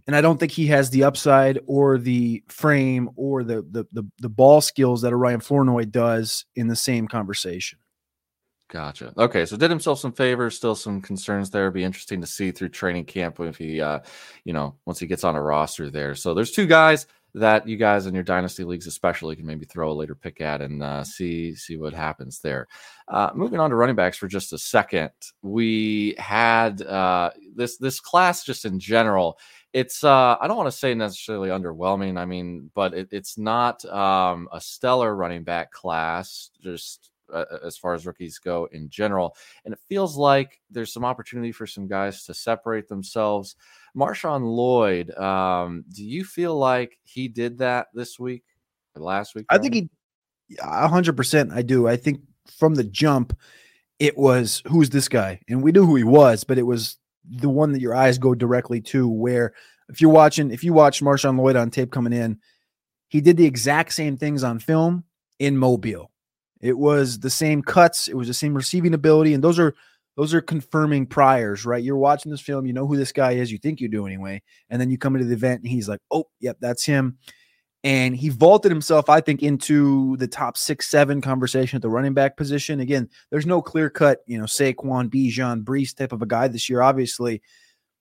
And 0.06 0.18
I 0.18 0.20
don't 0.20 0.38
think 0.38 0.52
he 0.52 0.68
has 0.68 0.90
the 0.90 1.06
upside 1.06 1.60
or 1.66 1.98
the 1.98 2.44
frame 2.50 3.10
or 3.16 3.46
the 3.46 3.62
the 3.72 3.86
the, 3.94 4.04
the 4.20 4.30
ball 4.30 4.60
skills 4.60 5.02
that 5.04 5.16
Ryan 5.16 5.40
Flournoy 5.40 5.86
does 5.86 6.44
in 6.58 6.68
the 6.68 6.76
same 6.76 7.08
conversation. 7.08 7.80
Gotcha. 8.68 9.14
Okay, 9.18 9.46
so 9.46 9.58
did 9.58 9.70
himself 9.70 10.00
some 10.00 10.12
favors. 10.12 10.56
Still 10.56 10.76
some 10.76 11.02
concerns 11.02 11.52
there. 11.52 11.70
Be 11.70 11.84
interesting 11.84 12.20
to 12.22 12.28
see 12.28 12.52
through 12.52 12.70
training 12.70 13.06
camp 13.06 13.40
if 13.40 13.58
he, 13.58 13.80
uh, 13.80 14.00
you 14.44 14.54
know, 14.54 14.76
once 14.86 15.00
he 15.00 15.06
gets 15.06 15.24
on 15.24 15.36
a 15.36 15.42
roster 15.42 15.92
there. 15.92 16.16
So 16.16 16.34
there's 16.34 16.52
two 16.52 16.66
guys 16.66 17.06
that 17.36 17.68
you 17.68 17.76
guys 17.76 18.06
in 18.06 18.16
your 18.16 18.24
dynasty 18.24 18.64
leagues 18.64 18.88
especially 18.88 19.36
can 19.36 19.46
maybe 19.46 19.66
throw 19.66 19.92
a 19.92 19.94
later 19.94 20.16
pick 20.16 20.40
at 20.40 20.62
and 20.62 20.82
uh, 20.82 21.04
see 21.04 21.54
see 21.54 21.78
what 21.78 21.94
happens 21.94 22.40
there. 22.40 22.68
Uh, 23.08 23.30
moving 23.36 23.60
on 23.60 23.70
to 23.70 23.76
running 23.76 23.96
backs 23.96 24.18
for 24.18 24.28
just 24.28 24.54
a 24.54 24.58
second, 24.58 25.12
we 25.44 26.16
had 26.18 26.82
uh, 26.82 27.30
this 27.54 27.78
this 27.78 28.00
class 28.00 28.44
just 28.44 28.66
in 28.66 28.80
general. 28.80 29.38
It's 29.74 30.04
uh, 30.04 30.38
I 30.40 30.48
don't 30.48 30.58
want 30.58 30.72
to 30.72 30.78
say 30.78 30.96
necessarily 30.96 31.50
underwhelming. 31.50 32.18
I 32.18 32.26
mean, 32.26 32.72
but 32.74 32.94
it, 32.94 33.10
it's 33.12 33.38
not 33.38 33.84
um, 33.86 34.48
a 34.52 34.62
stellar 34.62 35.14
running 35.14 35.44
back 35.44 35.72
class. 35.72 36.50
Just 36.62 37.12
uh, 37.36 37.58
as 37.64 37.78
far 37.78 37.94
as 37.94 38.06
rookies 38.06 38.40
go 38.40 38.68
in 38.72 38.90
general. 38.90 39.36
And 39.66 39.74
it 39.74 39.80
feels 39.88 40.16
like 40.16 40.62
there's 40.72 40.94
some 40.94 41.06
opportunity 41.06 41.52
for 41.52 41.68
some 41.68 41.88
guys 41.88 42.26
to 42.26 42.34
separate 42.34 42.88
themselves. 42.88 43.56
Marshawn 43.96 44.44
Lloyd, 44.44 45.12
um, 45.12 45.84
do 45.94 46.04
you 46.04 46.24
feel 46.24 46.58
like 46.58 46.98
he 47.04 47.28
did 47.28 47.60
that 47.60 47.88
this 47.94 48.20
week 48.20 48.44
or 48.96 49.04
last 49.04 49.36
week? 49.36 49.46
I 49.50 49.58
think 49.58 49.74
he, 49.74 49.90
hundred 50.62 51.18
percent. 51.18 51.52
I 51.52 51.62
do. 51.62 51.88
I 51.88 51.98
think 51.98 52.22
from 52.58 52.76
the 52.76 52.84
jump, 52.84 53.38
it 54.00 54.18
was 54.18 54.62
who's 54.68 54.90
this 54.90 55.08
guy, 55.08 55.42
and 55.48 55.62
we 55.62 55.72
knew 55.72 55.86
who 55.86 55.96
he 55.96 56.04
was, 56.04 56.44
but 56.44 56.58
it 56.58 56.64
was 56.64 56.98
the 57.28 57.50
one 57.50 57.72
that 57.72 57.82
your 57.82 57.96
eyes 57.96 58.18
go 58.18 58.36
directly 58.36 58.82
to. 58.82 59.08
Where 59.08 59.54
if 59.90 60.02
you're 60.02 60.12
watching, 60.12 60.52
if 60.52 60.64
you 60.64 60.74
watch 60.74 61.02
Marshawn 61.02 61.38
Lloyd 61.38 61.56
on 61.56 61.70
tape 61.70 61.92
coming 61.92 62.14
in, 62.14 62.40
he 63.08 63.22
did 63.22 63.38
the 63.38 63.46
exact 63.46 63.94
same 63.94 64.18
things 64.18 64.44
on 64.44 64.60
film 64.60 65.04
in 65.40 65.58
Mobile. 65.58 66.12
It 66.62 66.78
was 66.78 67.20
the 67.20 67.30
same 67.30 67.62
cuts, 67.62 68.08
it 68.08 68.16
was 68.16 68.28
the 68.28 68.34
same 68.34 68.54
receiving 68.54 68.94
ability, 68.94 69.34
and 69.34 69.44
those 69.44 69.60
are 69.60 69.76
those 70.16 70.34
are 70.34 70.42
confirming 70.42 71.06
priors, 71.08 71.66
right? 71.66 71.84
You're 71.84 71.98
watching 71.98 72.32
this 72.32 72.40
film, 72.42 72.66
you 72.66 72.72
know 72.72 72.88
who 72.88 72.96
this 72.96 73.12
guy 73.12 73.34
is, 73.34 73.52
you 73.52 73.58
think 73.58 73.82
you 73.82 73.90
do 73.90 74.06
anyway, 74.06 74.42
and 74.70 74.80
then 74.80 74.90
you 74.90 74.98
come 74.98 75.16
into 75.16 75.28
the 75.28 75.34
event 75.34 75.62
and 75.62 75.70
he's 75.70 75.90
like, 75.90 76.00
"Oh, 76.12 76.26
yep, 76.40 76.58
that's 76.62 76.86
him." 76.86 77.18
And 77.84 78.16
he 78.16 78.30
vaulted 78.30 78.72
himself, 78.72 79.10
I 79.10 79.22
think, 79.22 79.44
into 79.44 80.18
the 80.18 80.28
top 80.28 80.58
six, 80.58 80.88
seven 80.88 81.22
conversation 81.22 81.76
at 81.76 81.84
the 81.84 81.90
running 81.90 82.16
back 82.16 82.36
position. 82.36 82.80
Again, 82.80 83.08
there's 83.30 83.46
no 83.46 83.62
clear 83.62 83.92
cut, 83.92 84.22
you 84.26 84.40
know, 84.40 84.46
Saquon, 84.46 85.08
Bijan, 85.08 85.64
Breece 85.64 85.96
type 85.96 86.12
of 86.12 86.24
a 86.24 86.26
guy 86.26 86.48
this 86.48 86.68
year, 86.68 86.82
obviously. 86.82 87.44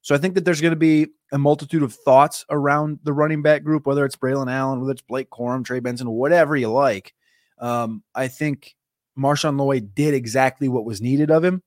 So 0.01 0.15
I 0.15 0.19
think 0.19 0.37
that 0.37 0.47
there's 0.47 0.63
going 0.63 0.73
to 0.73 0.77
be 0.77 1.09
a 1.33 1.39
multitude 1.39 1.83
of 1.83 1.93
thoughts 1.93 2.47
around 2.49 3.01
the 3.03 3.13
running 3.13 3.43
back 3.43 3.63
group, 3.63 3.87
whether 3.87 4.07
it's 4.07 4.17
Braelon 4.17 4.51
Allen, 4.51 4.81
whether 4.81 4.93
it's 4.93 5.03
Blake 5.03 5.29
Corum, 5.29 5.65
Trey 5.65 5.81
Benson, 5.81 6.11
whatever 6.11 6.57
you 6.57 6.71
like. 6.71 7.13
Um, 7.59 8.03
I 8.15 8.29
think 8.29 8.75
Marshawn 9.19 9.59
Lloyd 9.59 9.95
did 9.95 10.15
exactly 10.15 10.69
what 10.69 10.85
was 10.85 11.01
needed 11.01 11.31
of 11.31 11.45
him. 11.45 11.63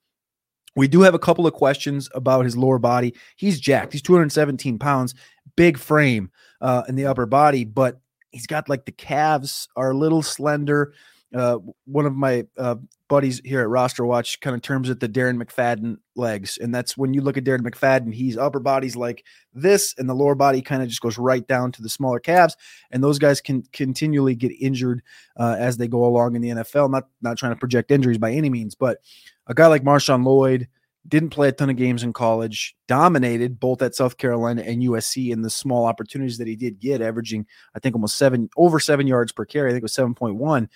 We 0.75 0.87
do 0.87 1.01
have 1.01 1.15
a 1.15 1.19
couple 1.19 1.47
of 1.47 1.53
questions 1.53 2.07
about 2.13 2.45
his 2.45 2.55
lower 2.55 2.77
body. 2.77 3.15
He's 3.35 3.59
jacked. 3.59 3.93
He's 3.93 4.01
217 4.03 4.77
pounds, 4.77 5.15
big 5.55 5.77
frame 5.77 6.29
uh, 6.61 6.83
in 6.87 6.95
the 6.95 7.07
upper 7.07 7.25
body, 7.25 7.63
but 7.63 7.99
he's 8.31 8.45
got 8.45 8.69
like 8.69 8.85
the 8.85 8.91
calves 8.91 9.67
are 9.75 9.91
a 9.91 9.97
little 9.97 10.21
slender. 10.21 10.93
Uh, 11.35 11.57
one 11.85 12.05
of 12.05 12.15
my 12.15 12.45
uh, 12.57 12.75
buddies 13.09 13.41
here 13.43 13.59
at 13.59 13.67
Roster 13.67 14.05
Watch 14.05 14.39
kind 14.39 14.55
of 14.55 14.61
terms 14.61 14.89
it 14.89 15.01
the 15.01 15.09
Darren 15.09 15.41
McFadden 15.41 15.97
legs, 16.15 16.57
and 16.57 16.73
that's 16.73 16.95
when 16.95 17.13
you 17.13 17.21
look 17.21 17.37
at 17.37 17.43
Darren 17.43 17.67
McFadden, 17.67 18.13
he's 18.13 18.37
upper 18.37 18.59
body's 18.59 18.95
like 18.95 19.25
this, 19.53 19.93
and 19.97 20.09
the 20.09 20.15
lower 20.15 20.35
body 20.35 20.61
kind 20.61 20.81
of 20.81 20.87
just 20.87 21.01
goes 21.01 21.17
right 21.17 21.45
down 21.45 21.73
to 21.73 21.81
the 21.81 21.89
smaller 21.89 22.19
calves, 22.19 22.55
and 22.91 23.03
those 23.03 23.19
guys 23.19 23.41
can 23.41 23.63
continually 23.73 24.35
get 24.35 24.53
injured 24.59 25.01
uh, 25.37 25.57
as 25.59 25.75
they 25.75 25.87
go 25.87 26.05
along 26.05 26.35
in 26.35 26.41
the 26.41 26.49
NFL. 26.49 26.89
Not 26.89 27.07
not 27.21 27.37
trying 27.37 27.53
to 27.53 27.59
project 27.59 27.91
injuries 27.91 28.17
by 28.17 28.31
any 28.31 28.49
means, 28.49 28.75
but 28.75 28.99
a 29.47 29.53
guy 29.53 29.67
like 29.67 29.83
Marshawn 29.83 30.25
Lloyd 30.25 30.69
didn't 31.07 31.29
play 31.29 31.47
a 31.47 31.51
ton 31.51 31.69
of 31.69 31.77
games 31.77 32.03
in 32.03 32.13
college, 32.13 32.75
dominated 32.87 33.59
both 33.59 33.81
at 33.81 33.95
South 33.95 34.17
Carolina 34.17 34.61
and 34.61 34.81
USC 34.81 35.31
in 35.31 35.41
the 35.41 35.49
small 35.49 35.85
opportunities 35.85 36.37
that 36.37 36.47
he 36.47 36.55
did 36.55 36.79
get, 36.79 37.01
averaging, 37.01 37.45
I 37.75 37.79
think, 37.79 37.95
almost 37.95 38.17
seven 38.17 38.49
over 38.57 38.79
seven 38.79 39.07
yards 39.07 39.31
per 39.31 39.45
carry. 39.45 39.69
I 39.69 39.73
think 39.73 39.81
it 39.81 39.83
was 39.83 39.95
7.1. 39.95 40.67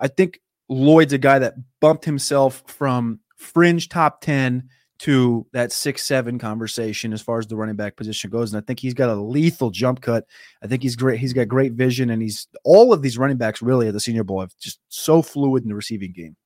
I 0.00 0.08
think 0.08 0.40
Lloyd's 0.68 1.12
a 1.12 1.18
guy 1.18 1.38
that 1.38 1.54
bumped 1.80 2.04
himself 2.04 2.64
from 2.66 3.20
fringe 3.36 3.88
top 3.88 4.20
10 4.22 4.68
to 5.00 5.46
that 5.52 5.72
six 5.72 6.04
seven 6.04 6.38
conversation 6.38 7.14
as 7.14 7.22
far 7.22 7.38
as 7.38 7.46
the 7.46 7.56
running 7.56 7.76
back 7.76 7.96
position 7.96 8.28
goes. 8.28 8.52
And 8.52 8.62
I 8.62 8.64
think 8.64 8.78
he's 8.78 8.92
got 8.92 9.08
a 9.08 9.14
lethal 9.14 9.70
jump 9.70 10.02
cut. 10.02 10.26
I 10.62 10.66
think 10.66 10.82
he's 10.82 10.94
great. 10.94 11.18
He's 11.18 11.32
got 11.32 11.48
great 11.48 11.72
vision, 11.72 12.10
and 12.10 12.20
he's 12.20 12.48
all 12.64 12.92
of 12.92 13.00
these 13.00 13.16
running 13.16 13.38
backs 13.38 13.62
really 13.62 13.88
at 13.88 13.94
the 13.94 14.00
Senior 14.00 14.24
Bowl 14.24 14.40
have 14.40 14.54
just 14.58 14.78
so 14.88 15.22
fluid 15.22 15.62
in 15.62 15.70
the 15.70 15.74
receiving 15.74 16.12
game. 16.12 16.36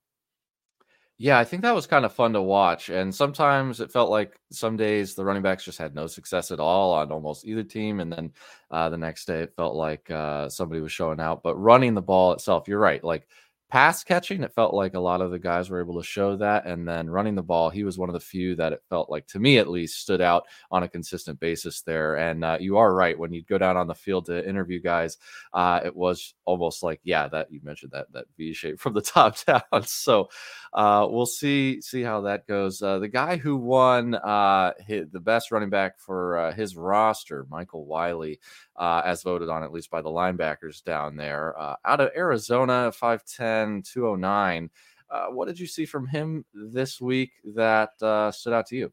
Yeah, 1.16 1.38
I 1.38 1.44
think 1.44 1.62
that 1.62 1.74
was 1.74 1.86
kind 1.86 2.04
of 2.04 2.12
fun 2.12 2.32
to 2.32 2.42
watch. 2.42 2.88
And 2.88 3.14
sometimes 3.14 3.80
it 3.80 3.92
felt 3.92 4.10
like 4.10 4.38
some 4.50 4.76
days 4.76 5.14
the 5.14 5.24
running 5.24 5.44
backs 5.44 5.64
just 5.64 5.78
had 5.78 5.94
no 5.94 6.08
success 6.08 6.50
at 6.50 6.58
all 6.58 6.92
on 6.92 7.12
almost 7.12 7.46
either 7.46 7.62
team. 7.62 8.00
And 8.00 8.12
then 8.12 8.32
uh, 8.70 8.88
the 8.88 8.98
next 8.98 9.26
day 9.26 9.42
it 9.42 9.54
felt 9.56 9.76
like 9.76 10.10
uh, 10.10 10.48
somebody 10.48 10.80
was 10.80 10.90
showing 10.90 11.20
out. 11.20 11.44
But 11.44 11.54
running 11.54 11.94
the 11.94 12.02
ball 12.02 12.32
itself, 12.32 12.66
you're 12.66 12.80
right. 12.80 13.02
Like 13.02 13.28
pass 13.70 14.04
catching, 14.04 14.42
it 14.42 14.54
felt 14.54 14.74
like 14.74 14.94
a 14.94 15.00
lot 15.00 15.20
of 15.20 15.30
the 15.30 15.38
guys 15.38 15.68
were 15.68 15.80
able 15.80 16.00
to 16.00 16.06
show 16.06 16.36
that. 16.36 16.66
And 16.66 16.86
then 16.86 17.10
running 17.10 17.34
the 17.34 17.42
ball, 17.42 17.70
he 17.70 17.84
was 17.84 17.98
one 17.98 18.08
of 18.08 18.12
the 18.12 18.20
few 18.20 18.54
that 18.56 18.72
it 18.72 18.82
felt 18.88 19.10
like, 19.10 19.26
to 19.28 19.38
me 19.38 19.58
at 19.58 19.68
least, 19.68 20.00
stood 20.00 20.20
out 20.20 20.44
on 20.70 20.82
a 20.82 20.88
consistent 20.88 21.40
basis 21.40 21.82
there. 21.82 22.16
And 22.16 22.44
uh, 22.44 22.58
you 22.60 22.76
are 22.76 22.94
right. 22.94 23.18
When 23.18 23.32
you 23.32 23.42
go 23.42 23.58
down 23.58 23.76
on 23.76 23.86
the 23.86 23.94
field 23.94 24.26
to 24.26 24.48
interview 24.48 24.80
guys, 24.80 25.18
uh, 25.52 25.80
it 25.84 25.94
was 25.96 26.34
almost 26.44 26.82
like, 26.82 27.00
yeah, 27.02 27.26
that 27.28 27.50
you 27.50 27.60
mentioned 27.62 27.92
that 27.92 28.12
that 28.12 28.26
V 28.36 28.52
shape 28.52 28.78
from 28.78 28.94
the 28.94 29.00
top 29.02 29.36
down. 29.44 29.62
So 29.84 30.28
uh, 30.72 31.06
we'll 31.10 31.26
see 31.26 31.80
see 31.80 32.02
how 32.02 32.22
that 32.22 32.46
goes. 32.46 32.82
Uh, 32.82 32.98
the 32.98 33.08
guy 33.08 33.36
who 33.36 33.56
won 33.56 34.14
uh, 34.14 34.72
the 34.88 35.20
best 35.20 35.50
running 35.50 35.70
back 35.70 35.98
for 35.98 36.38
uh, 36.38 36.52
his 36.52 36.76
roster, 36.76 37.46
Michael 37.48 37.86
Wiley, 37.86 38.40
as 38.78 39.22
voted 39.22 39.48
on 39.48 39.62
at 39.62 39.72
least 39.72 39.90
by 39.90 40.02
the 40.02 40.08
linebackers 40.08 40.82
down 40.82 41.16
there, 41.16 41.58
out 41.84 42.00
of 42.00 42.10
Arizona, 42.16 42.92
5'10", 42.92 43.63
209. 43.82 44.70
Uh, 45.10 45.26
what 45.26 45.46
did 45.46 45.58
you 45.58 45.66
see 45.66 45.84
from 45.84 46.06
him 46.06 46.44
this 46.52 47.00
week 47.00 47.32
that 47.54 47.90
uh, 48.02 48.30
stood 48.30 48.52
out 48.52 48.66
to 48.66 48.76
you? 48.76 48.92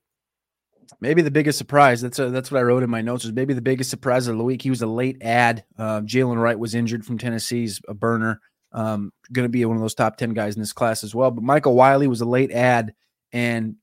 Maybe 0.99 1.21
the 1.21 1.31
biggest 1.31 1.57
surprise. 1.57 2.01
That's 2.01 2.19
a, 2.19 2.29
that's 2.29 2.51
what 2.51 2.59
I 2.59 2.63
wrote 2.63 2.83
in 2.83 2.89
my 2.89 3.01
notes. 3.01 3.23
Was 3.23 3.33
maybe 3.33 3.53
the 3.53 3.61
biggest 3.61 3.89
surprise 3.89 4.27
of 4.27 4.37
the 4.37 4.43
week. 4.43 4.61
He 4.61 4.69
was 4.69 4.81
a 4.81 4.87
late 4.87 5.21
ad. 5.21 5.63
Jaylen 5.79 6.41
Wright 6.41 6.57
was 6.57 6.75
injured 6.75 7.05
from 7.05 7.17
Tennessee's 7.17 7.79
a 7.87 7.93
burner. 7.93 8.41
Um, 8.73 9.11
going 9.31 9.45
to 9.45 9.49
be 9.49 9.63
one 9.65 9.77
of 9.77 9.81
those 9.81 9.95
top 9.95 10.17
10 10.17 10.33
guys 10.33 10.55
in 10.55 10.61
this 10.61 10.73
class 10.73 11.03
as 11.03 11.13
well. 11.13 11.31
But 11.31 11.43
Michael 11.43 11.75
Wiley 11.75 12.07
was 12.07 12.21
a 12.21 12.25
late 12.25 12.51
ad 12.51 12.93
and 13.31 13.75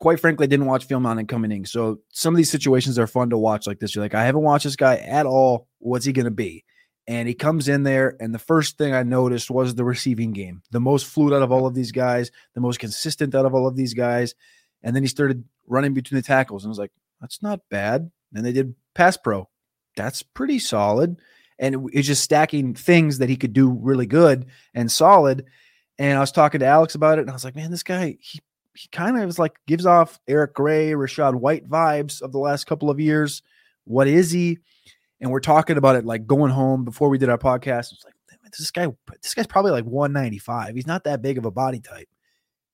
quite 0.00 0.20
frankly, 0.20 0.44
I 0.44 0.48
didn't 0.48 0.66
watch 0.66 0.84
film 0.84 1.06
on 1.06 1.18
him 1.18 1.26
coming 1.26 1.52
in. 1.52 1.64
So 1.64 2.00
some 2.12 2.34
of 2.34 2.36
these 2.36 2.50
situations 2.50 2.98
are 2.98 3.06
fun 3.06 3.30
to 3.30 3.38
watch 3.38 3.66
like 3.66 3.78
this. 3.78 3.94
You're 3.94 4.04
like, 4.04 4.14
I 4.14 4.24
haven't 4.24 4.42
watched 4.42 4.64
this 4.64 4.76
guy 4.76 4.96
at 4.96 5.26
all. 5.26 5.68
What's 5.78 6.04
he 6.04 6.12
going 6.12 6.26
to 6.26 6.30
be? 6.30 6.64
And 7.06 7.28
he 7.28 7.34
comes 7.34 7.68
in 7.68 7.82
there, 7.82 8.16
and 8.18 8.34
the 8.34 8.38
first 8.38 8.78
thing 8.78 8.94
I 8.94 9.02
noticed 9.02 9.50
was 9.50 9.74
the 9.74 9.84
receiving 9.84 10.32
game, 10.32 10.62
the 10.70 10.80
most 10.80 11.06
fluid 11.06 11.34
out 11.34 11.42
of 11.42 11.52
all 11.52 11.66
of 11.66 11.74
these 11.74 11.92
guys, 11.92 12.30
the 12.54 12.62
most 12.62 12.78
consistent 12.78 13.34
out 13.34 13.44
of 13.44 13.54
all 13.54 13.66
of 13.66 13.76
these 13.76 13.92
guys. 13.92 14.34
And 14.82 14.96
then 14.96 15.02
he 15.02 15.08
started 15.08 15.44
running 15.66 15.92
between 15.92 16.16
the 16.20 16.26
tackles, 16.26 16.64
and 16.64 16.70
I 16.70 16.72
was 16.72 16.78
like, 16.78 16.92
that's 17.20 17.42
not 17.42 17.60
bad. 17.70 18.10
And 18.34 18.44
they 18.44 18.52
did 18.52 18.74
pass 18.94 19.16
pro. 19.16 19.48
That's 19.96 20.22
pretty 20.22 20.58
solid 20.58 21.18
and 21.58 21.88
it's 21.92 22.06
just 22.06 22.24
stacking 22.24 22.74
things 22.74 23.18
that 23.18 23.28
he 23.28 23.36
could 23.36 23.52
do 23.52 23.70
really 23.70 24.06
good 24.06 24.46
and 24.74 24.90
solid. 24.90 25.44
And 25.98 26.16
I 26.16 26.20
was 26.20 26.32
talking 26.32 26.60
to 26.60 26.66
Alex 26.66 26.94
about 26.94 27.18
it, 27.18 27.22
and 27.22 27.30
I 27.30 27.34
was 27.34 27.44
like, 27.44 27.56
man, 27.56 27.70
this 27.70 27.82
guy, 27.82 28.16
he 28.20 28.40
he 28.76 28.88
kind 28.88 29.16
of 29.16 29.28
is 29.28 29.38
like 29.38 29.54
gives 29.68 29.86
off 29.86 30.18
Eric 30.26 30.54
Gray, 30.54 30.90
Rachaad 30.90 31.34
White 31.34 31.68
vibes 31.68 32.20
of 32.20 32.32
the 32.32 32.38
last 32.38 32.66
couple 32.66 32.90
of 32.90 32.98
years. 32.98 33.42
What 33.84 34.08
is 34.08 34.32
he? 34.32 34.58
And 35.20 35.30
we're 35.30 35.40
talking 35.40 35.76
about 35.76 35.96
it 35.96 36.04
like 36.04 36.26
going 36.26 36.50
home 36.50 36.84
before 36.84 37.08
we 37.08 37.18
did 37.18 37.28
our 37.28 37.38
podcast. 37.38 37.92
It's 37.92 38.04
like 38.04 38.14
this 38.58 38.70
guy, 38.70 38.88
this 39.22 39.34
guy's 39.34 39.46
probably 39.46 39.72
like 39.72 39.84
195. 39.84 40.74
He's 40.74 40.86
not 40.86 41.04
that 41.04 41.22
big 41.22 41.38
of 41.38 41.44
a 41.44 41.50
body 41.50 41.80
type. 41.80 42.08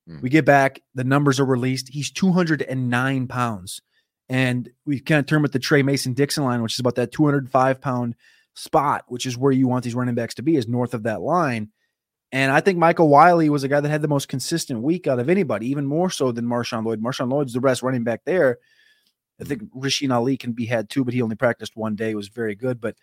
Hmm. 0.06 0.20
We 0.20 0.30
get 0.30 0.44
back, 0.44 0.80
the 0.94 1.04
numbers 1.04 1.40
are 1.40 1.44
released. 1.44 1.88
He's 1.90 2.10
209 2.10 3.26
pounds. 3.28 3.82
And 4.28 4.70
we 4.86 5.00
kind 5.00 5.18
of 5.18 5.26
turn 5.26 5.42
with 5.42 5.52
the 5.52 5.58
Trey 5.58 5.82
Mason 5.82 6.12
Dixon 6.12 6.44
line, 6.44 6.62
which 6.62 6.74
is 6.74 6.80
about 6.80 6.94
that 6.96 7.12
205 7.12 7.80
pound 7.80 8.14
spot, 8.54 9.04
which 9.08 9.26
is 9.26 9.36
where 9.36 9.52
you 9.52 9.66
want 9.66 9.84
these 9.84 9.94
running 9.94 10.14
backs 10.14 10.34
to 10.34 10.42
be, 10.42 10.56
is 10.56 10.68
north 10.68 10.94
of 10.94 11.02
that 11.04 11.20
line. 11.20 11.70
And 12.32 12.52
I 12.52 12.60
think 12.60 12.78
Michael 12.78 13.08
Wiley 13.08 13.50
was 13.50 13.64
a 13.64 13.68
guy 13.68 13.80
that 13.80 13.88
had 13.88 14.02
the 14.02 14.08
most 14.08 14.28
consistent 14.28 14.82
week 14.82 15.08
out 15.08 15.18
of 15.18 15.28
anybody, 15.28 15.68
even 15.68 15.84
more 15.84 16.10
so 16.10 16.30
than 16.30 16.44
Marshawn 16.44 16.84
Lloyd. 16.84 17.02
Marshawn 17.02 17.30
Lloyd's 17.30 17.52
the 17.52 17.60
best 17.60 17.82
running 17.82 18.04
back 18.04 18.20
there. 18.24 18.58
I 19.40 19.44
think 19.44 19.62
Rasheen 19.74 20.12
Ali 20.12 20.36
can 20.36 20.52
be 20.52 20.66
had 20.66 20.90
too, 20.90 21.04
but 21.04 21.14
he 21.14 21.22
only 21.22 21.36
practiced 21.36 21.76
one 21.76 21.96
day. 21.96 22.10
It 22.10 22.16
was 22.16 22.28
very 22.28 22.54
good. 22.54 22.80
But 22.80 22.96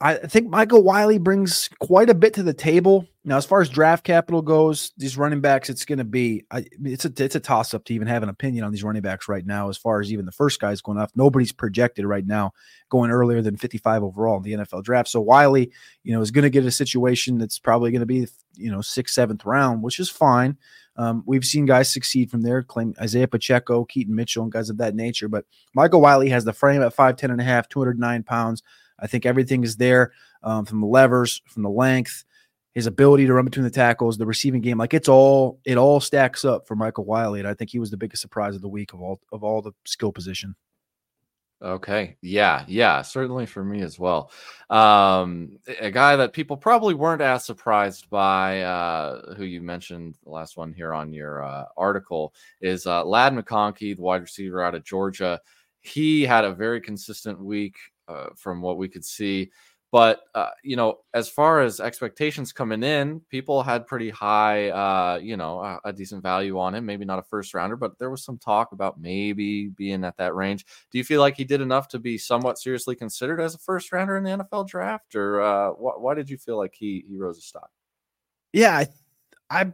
I 0.00 0.14
think 0.14 0.48
Michael 0.48 0.84
Wiley 0.84 1.18
brings 1.18 1.68
quite 1.80 2.08
a 2.08 2.14
bit 2.14 2.34
to 2.34 2.44
the 2.44 2.54
table. 2.54 3.08
Now, 3.24 3.36
as 3.36 3.44
far 3.44 3.60
as 3.60 3.68
draft 3.68 4.04
capital 4.04 4.42
goes, 4.42 4.92
these 4.96 5.16
running 5.16 5.40
backs, 5.40 5.68
it's 5.68 5.84
going 5.84 5.98
to 5.98 6.04
be 6.04 6.44
I, 6.52 6.66
it's 6.84 7.04
a 7.04 7.12
it's 7.16 7.34
a 7.34 7.40
toss 7.40 7.74
up 7.74 7.84
to 7.86 7.94
even 7.94 8.06
have 8.06 8.22
an 8.22 8.28
opinion 8.28 8.64
on 8.64 8.70
these 8.70 8.84
running 8.84 9.02
backs 9.02 9.28
right 9.28 9.44
now. 9.44 9.68
As 9.68 9.76
far 9.76 10.00
as 10.00 10.12
even 10.12 10.24
the 10.24 10.32
first 10.32 10.60
guys 10.60 10.80
going 10.80 10.98
off, 10.98 11.10
nobody's 11.16 11.50
projected 11.50 12.04
right 12.06 12.24
now 12.24 12.52
going 12.90 13.10
earlier 13.10 13.42
than 13.42 13.56
55 13.56 14.04
overall 14.04 14.36
in 14.36 14.44
the 14.44 14.52
NFL 14.52 14.84
draft. 14.84 15.08
So 15.08 15.20
Wiley, 15.20 15.72
you 16.04 16.12
know, 16.12 16.20
is 16.20 16.30
going 16.30 16.44
to 16.44 16.50
get 16.50 16.64
a 16.64 16.70
situation 16.70 17.36
that's 17.36 17.58
probably 17.58 17.90
going 17.90 18.00
to 18.00 18.06
be 18.06 18.28
you 18.54 18.70
know 18.70 18.80
sixth, 18.80 19.14
seventh 19.14 19.44
round, 19.44 19.82
which 19.82 19.98
is 19.98 20.08
fine. 20.08 20.56
Um, 20.94 21.24
we've 21.26 21.44
seen 21.44 21.66
guys 21.66 21.92
succeed 21.92 22.30
from 22.30 22.42
there, 22.42 22.62
claim 22.62 22.94
Isaiah 23.00 23.28
Pacheco, 23.28 23.84
Keaton 23.84 24.14
Mitchell, 24.14 24.44
and 24.44 24.52
guys 24.52 24.70
of 24.70 24.78
that 24.78 24.94
nature. 24.94 25.28
But 25.28 25.44
Michael 25.74 26.00
Wiley 26.00 26.28
has 26.28 26.44
the 26.44 26.52
frame 26.52 26.82
at 26.82 26.94
5'10 26.94 27.24
and 27.24 27.40
a 27.40 27.44
half, 27.44 27.68
209 27.68 28.22
pounds. 28.22 28.62
I 28.98 29.06
think 29.06 29.26
everything 29.26 29.64
is 29.64 29.76
there 29.76 30.12
um, 30.42 30.64
from 30.64 30.80
the 30.80 30.86
levers, 30.86 31.42
from 31.46 31.62
the 31.62 31.70
length, 31.70 32.24
his 32.74 32.86
ability 32.86 33.26
to 33.26 33.34
run 33.34 33.44
between 33.44 33.64
the 33.64 33.70
tackles, 33.70 34.18
the 34.18 34.26
receiving 34.26 34.60
game. 34.60 34.78
Like 34.78 34.94
it's 34.94 35.08
all 35.08 35.58
it 35.64 35.76
all 35.76 36.00
stacks 36.00 36.44
up 36.44 36.66
for 36.66 36.76
Michael 36.76 37.04
Wiley, 37.04 37.40
and 37.40 37.48
I 37.48 37.54
think 37.54 37.70
he 37.70 37.78
was 37.78 37.90
the 37.90 37.96
biggest 37.96 38.22
surprise 38.22 38.54
of 38.54 38.62
the 38.62 38.68
week 38.68 38.92
of 38.92 39.00
all 39.00 39.20
of 39.32 39.42
all 39.42 39.62
the 39.62 39.72
skill 39.84 40.12
position. 40.12 40.54
Okay. 41.60 42.16
Yeah. 42.22 42.64
Yeah. 42.68 43.02
Certainly 43.02 43.46
for 43.46 43.64
me 43.64 43.82
as 43.82 43.98
well. 43.98 44.30
Um, 44.70 45.58
a 45.80 45.90
guy 45.90 46.14
that 46.14 46.32
people 46.32 46.56
probably 46.56 46.94
weren't 46.94 47.20
as 47.20 47.44
surprised 47.44 48.08
by, 48.10 48.62
uh, 48.62 49.34
who 49.34 49.44
you 49.44 49.60
mentioned 49.60 50.14
the 50.22 50.30
last 50.30 50.56
one 50.56 50.72
here 50.72 50.94
on 50.94 51.12
your 51.12 51.42
uh, 51.42 51.64
article 51.76 52.32
is 52.60 52.86
uh, 52.86 53.04
Ladd 53.04 53.32
McConkey, 53.32 53.96
the 53.96 54.02
wide 54.02 54.22
receiver 54.22 54.62
out 54.62 54.76
of 54.76 54.84
Georgia. 54.84 55.40
He 55.80 56.22
had 56.22 56.44
a 56.44 56.54
very 56.54 56.80
consistent 56.80 57.40
week 57.40 57.74
uh, 58.08 58.28
from 58.36 58.60
what 58.60 58.78
we 58.78 58.88
could 58.88 59.04
see. 59.04 59.50
But 59.90 60.20
uh, 60.34 60.50
you 60.62 60.76
know, 60.76 60.98
as 61.14 61.30
far 61.30 61.62
as 61.62 61.80
expectations 61.80 62.52
coming 62.52 62.82
in, 62.82 63.20
people 63.30 63.62
had 63.62 63.86
pretty 63.86 64.10
high, 64.10 64.68
uh, 64.68 65.18
you 65.18 65.38
know, 65.38 65.60
a, 65.60 65.80
a, 65.86 65.92
decent 65.94 66.22
value 66.22 66.58
on 66.58 66.74
him. 66.74 66.84
Maybe 66.84 67.06
not 67.06 67.18
a 67.18 67.22
first 67.22 67.54
rounder, 67.54 67.74
but 67.74 67.98
there 67.98 68.10
was 68.10 68.22
some 68.22 68.36
talk 68.36 68.72
about 68.72 69.00
maybe 69.00 69.68
being 69.68 70.04
at 70.04 70.18
that 70.18 70.34
range. 70.34 70.66
Do 70.90 70.98
you 70.98 71.04
feel 71.04 71.22
like 71.22 71.38
he 71.38 71.44
did 71.44 71.62
enough 71.62 71.88
to 71.88 71.98
be 71.98 72.18
somewhat 72.18 72.58
seriously 72.58 72.96
considered 72.96 73.40
as 73.40 73.54
a 73.54 73.58
first 73.58 73.90
rounder 73.90 74.18
in 74.18 74.24
the 74.24 74.30
NFL 74.30 74.68
draft, 74.68 75.14
or 75.14 75.40
uh, 75.40 75.70
wh- 75.70 76.02
why 76.02 76.14
did 76.14 76.28
you 76.28 76.36
feel 76.36 76.58
like 76.58 76.74
he 76.74 77.04
he 77.08 77.16
rose 77.16 77.38
a 77.38 77.42
stock? 77.42 77.70
Yeah, 78.52 78.76
I, 78.76 78.88
I 79.48 79.72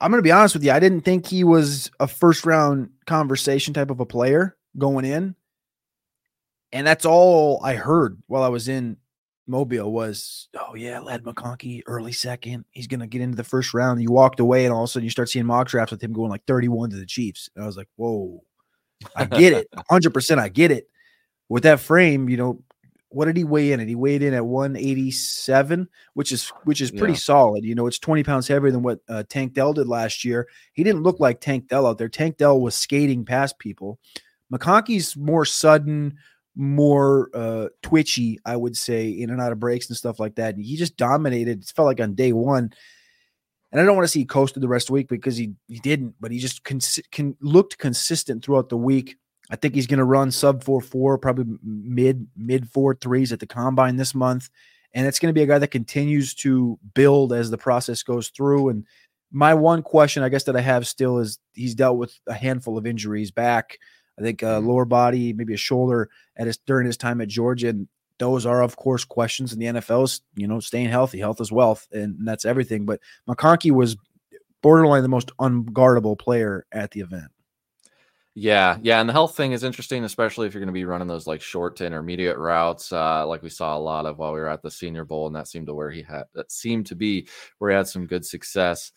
I'm 0.00 0.10
going 0.10 0.18
to 0.18 0.22
be 0.22 0.32
honest 0.32 0.54
with 0.54 0.64
you. 0.64 0.72
I 0.72 0.80
didn't 0.80 1.02
think 1.02 1.26
he 1.26 1.44
was 1.44 1.90
a 1.98 2.06
first 2.06 2.44
round 2.44 2.90
conversation 3.06 3.72
type 3.72 3.90
of 3.90 4.00
a 4.00 4.06
player 4.06 4.56
going 4.76 5.06
in. 5.06 5.34
And 6.72 6.86
that's 6.86 7.04
all 7.04 7.60
I 7.64 7.74
heard 7.74 8.22
while 8.26 8.42
I 8.42 8.48
was 8.48 8.68
in 8.68 8.96
Mobile 9.46 9.92
was, 9.92 10.48
oh 10.54 10.74
yeah, 10.74 11.00
Ladd 11.00 11.24
McConkey, 11.24 11.82
early 11.86 12.12
second. 12.12 12.64
He's 12.70 12.86
gonna 12.86 13.08
get 13.08 13.20
into 13.20 13.36
the 13.36 13.44
first 13.44 13.74
round. 13.74 14.00
You 14.00 14.12
walked 14.12 14.38
away, 14.38 14.64
and 14.64 14.72
all 14.72 14.84
of 14.84 14.88
a 14.88 14.92
sudden 14.92 15.04
you 15.04 15.10
start 15.10 15.28
seeing 15.28 15.46
mock 15.46 15.68
drafts 15.68 15.90
with 15.90 16.02
him 16.02 16.12
going 16.12 16.30
like 16.30 16.44
31 16.46 16.90
to 16.90 16.96
the 16.96 17.06
Chiefs. 17.06 17.50
And 17.54 17.64
I 17.64 17.66
was 17.66 17.76
like, 17.76 17.88
whoa, 17.96 18.42
I 19.16 19.24
get 19.24 19.52
it, 19.52 19.68
100. 19.72 20.14
percent 20.14 20.40
I 20.40 20.48
get 20.48 20.70
it. 20.70 20.88
With 21.48 21.64
that 21.64 21.80
frame, 21.80 22.28
you 22.28 22.36
know, 22.36 22.62
what 23.10 23.24
did 23.24 23.36
he 23.36 23.42
weigh 23.42 23.72
in 23.72 23.80
And 23.80 23.88
He 23.88 23.96
weighed 23.96 24.22
in 24.22 24.34
at 24.34 24.46
187, 24.46 25.88
which 26.14 26.30
is 26.30 26.48
which 26.62 26.80
is 26.80 26.92
pretty 26.92 27.14
yeah. 27.14 27.18
solid. 27.18 27.64
You 27.64 27.74
know, 27.74 27.88
it's 27.88 27.98
20 27.98 28.22
pounds 28.22 28.46
heavier 28.46 28.70
than 28.70 28.82
what 28.82 29.00
uh, 29.08 29.24
Tank 29.28 29.54
Dell 29.54 29.72
did 29.72 29.88
last 29.88 30.24
year. 30.24 30.46
He 30.72 30.84
didn't 30.84 31.02
look 31.02 31.18
like 31.18 31.40
Tank 31.40 31.68
Dell 31.68 31.86
out 31.86 31.98
there. 31.98 32.08
Tank 32.08 32.36
Dell 32.36 32.60
was 32.60 32.76
skating 32.76 33.24
past 33.24 33.58
people. 33.58 33.98
McConkey's 34.52 35.16
more 35.16 35.44
sudden, 35.44 36.16
more 36.60 37.30
uh, 37.32 37.68
twitchy, 37.82 38.38
I 38.44 38.54
would 38.54 38.76
say, 38.76 39.08
in 39.08 39.30
and 39.30 39.40
out 39.40 39.50
of 39.50 39.58
breaks 39.58 39.88
and 39.88 39.96
stuff 39.96 40.20
like 40.20 40.34
that. 40.34 40.54
And 40.54 40.62
he 40.62 40.76
just 40.76 40.98
dominated. 40.98 41.62
It 41.62 41.72
felt 41.74 41.86
like 41.86 42.00
on 42.00 42.14
day 42.14 42.34
one. 42.34 42.70
And 43.72 43.80
I 43.80 43.84
don't 43.84 43.96
want 43.96 44.04
to 44.04 44.08
see 44.08 44.18
he 44.20 44.24
coasted 44.26 44.62
the 44.62 44.68
rest 44.68 44.84
of 44.84 44.88
the 44.88 44.92
week 44.94 45.08
because 45.08 45.38
he 45.38 45.54
he 45.68 45.78
didn't, 45.78 46.16
but 46.20 46.30
he 46.30 46.38
just 46.38 46.62
cons- 46.64 47.00
can, 47.10 47.34
looked 47.40 47.78
consistent 47.78 48.44
throughout 48.44 48.68
the 48.68 48.76
week. 48.76 49.16
I 49.50 49.56
think 49.56 49.74
he's 49.74 49.86
going 49.86 49.98
to 49.98 50.04
run 50.04 50.30
sub 50.30 50.62
four 50.62 50.82
four, 50.82 51.16
probably 51.16 51.56
mid 51.62 52.26
mid 52.36 52.68
four 52.68 52.94
threes 52.94 53.32
at 53.32 53.40
the 53.40 53.46
combine 53.46 53.96
this 53.96 54.14
month, 54.14 54.50
and 54.92 55.06
it's 55.06 55.18
going 55.18 55.32
to 55.32 55.38
be 55.38 55.42
a 55.42 55.46
guy 55.46 55.58
that 55.58 55.68
continues 55.68 56.34
to 56.34 56.78
build 56.94 57.32
as 57.32 57.50
the 57.50 57.58
process 57.58 58.02
goes 58.02 58.28
through. 58.28 58.68
And 58.68 58.84
my 59.32 59.54
one 59.54 59.82
question, 59.82 60.22
I 60.22 60.28
guess, 60.28 60.44
that 60.44 60.56
I 60.56 60.60
have 60.60 60.86
still 60.86 61.20
is 61.20 61.38
he's 61.54 61.74
dealt 61.74 61.96
with 61.96 62.12
a 62.26 62.34
handful 62.34 62.76
of 62.76 62.86
injuries 62.86 63.30
back. 63.30 63.78
I 64.20 64.22
think 64.22 64.42
uh, 64.42 64.58
mm-hmm. 64.58 64.68
lower 64.68 64.84
body, 64.84 65.32
maybe 65.32 65.54
a 65.54 65.58
shoulder 65.58 66.10
at 66.36 66.46
his 66.46 66.58
during 66.58 66.86
his 66.86 66.96
time 66.96 67.20
at 67.20 67.28
Georgia. 67.28 67.68
And 67.68 67.88
those 68.18 68.44
are, 68.44 68.62
of 68.62 68.76
course, 68.76 69.04
questions 69.04 69.52
in 69.52 69.58
the 69.58 69.66
NFL's, 69.66 70.20
you 70.36 70.46
know, 70.46 70.60
staying 70.60 70.90
healthy. 70.90 71.18
Health 71.18 71.40
is 71.40 71.50
wealth, 71.50 71.88
and 71.90 72.16
that's 72.26 72.44
everything. 72.44 72.84
But 72.84 73.00
McConkey 73.28 73.70
was 73.70 73.96
borderline 74.62 75.02
the 75.02 75.08
most 75.08 75.30
unguardable 75.38 76.18
player 76.18 76.66
at 76.70 76.90
the 76.90 77.00
event. 77.00 77.30
Yeah, 78.34 78.78
yeah, 78.82 79.00
and 79.00 79.08
the 79.08 79.12
health 79.12 79.36
thing 79.36 79.52
is 79.52 79.64
interesting, 79.64 80.04
especially 80.04 80.46
if 80.46 80.54
you're 80.54 80.60
going 80.60 80.68
to 80.68 80.72
be 80.72 80.84
running 80.84 81.08
those 81.08 81.26
like 81.26 81.40
short 81.40 81.76
to 81.76 81.86
intermediate 81.86 82.38
routes, 82.38 82.92
uh, 82.92 83.26
like 83.26 83.42
we 83.42 83.48
saw 83.48 83.76
a 83.76 83.80
lot 83.80 84.06
of 84.06 84.18
while 84.18 84.32
we 84.32 84.38
were 84.38 84.48
at 84.48 84.62
the 84.62 84.70
Senior 84.70 85.04
Bowl, 85.04 85.26
and 85.26 85.34
that 85.34 85.48
seemed 85.48 85.66
to 85.66 85.74
where 85.74 85.90
he 85.90 86.02
had 86.02 86.24
that 86.34 86.52
seemed 86.52 86.86
to 86.86 86.94
be 86.94 87.26
where 87.58 87.70
he 87.70 87.76
had 87.76 87.88
some 87.88 88.06
good 88.06 88.24
success. 88.24 88.92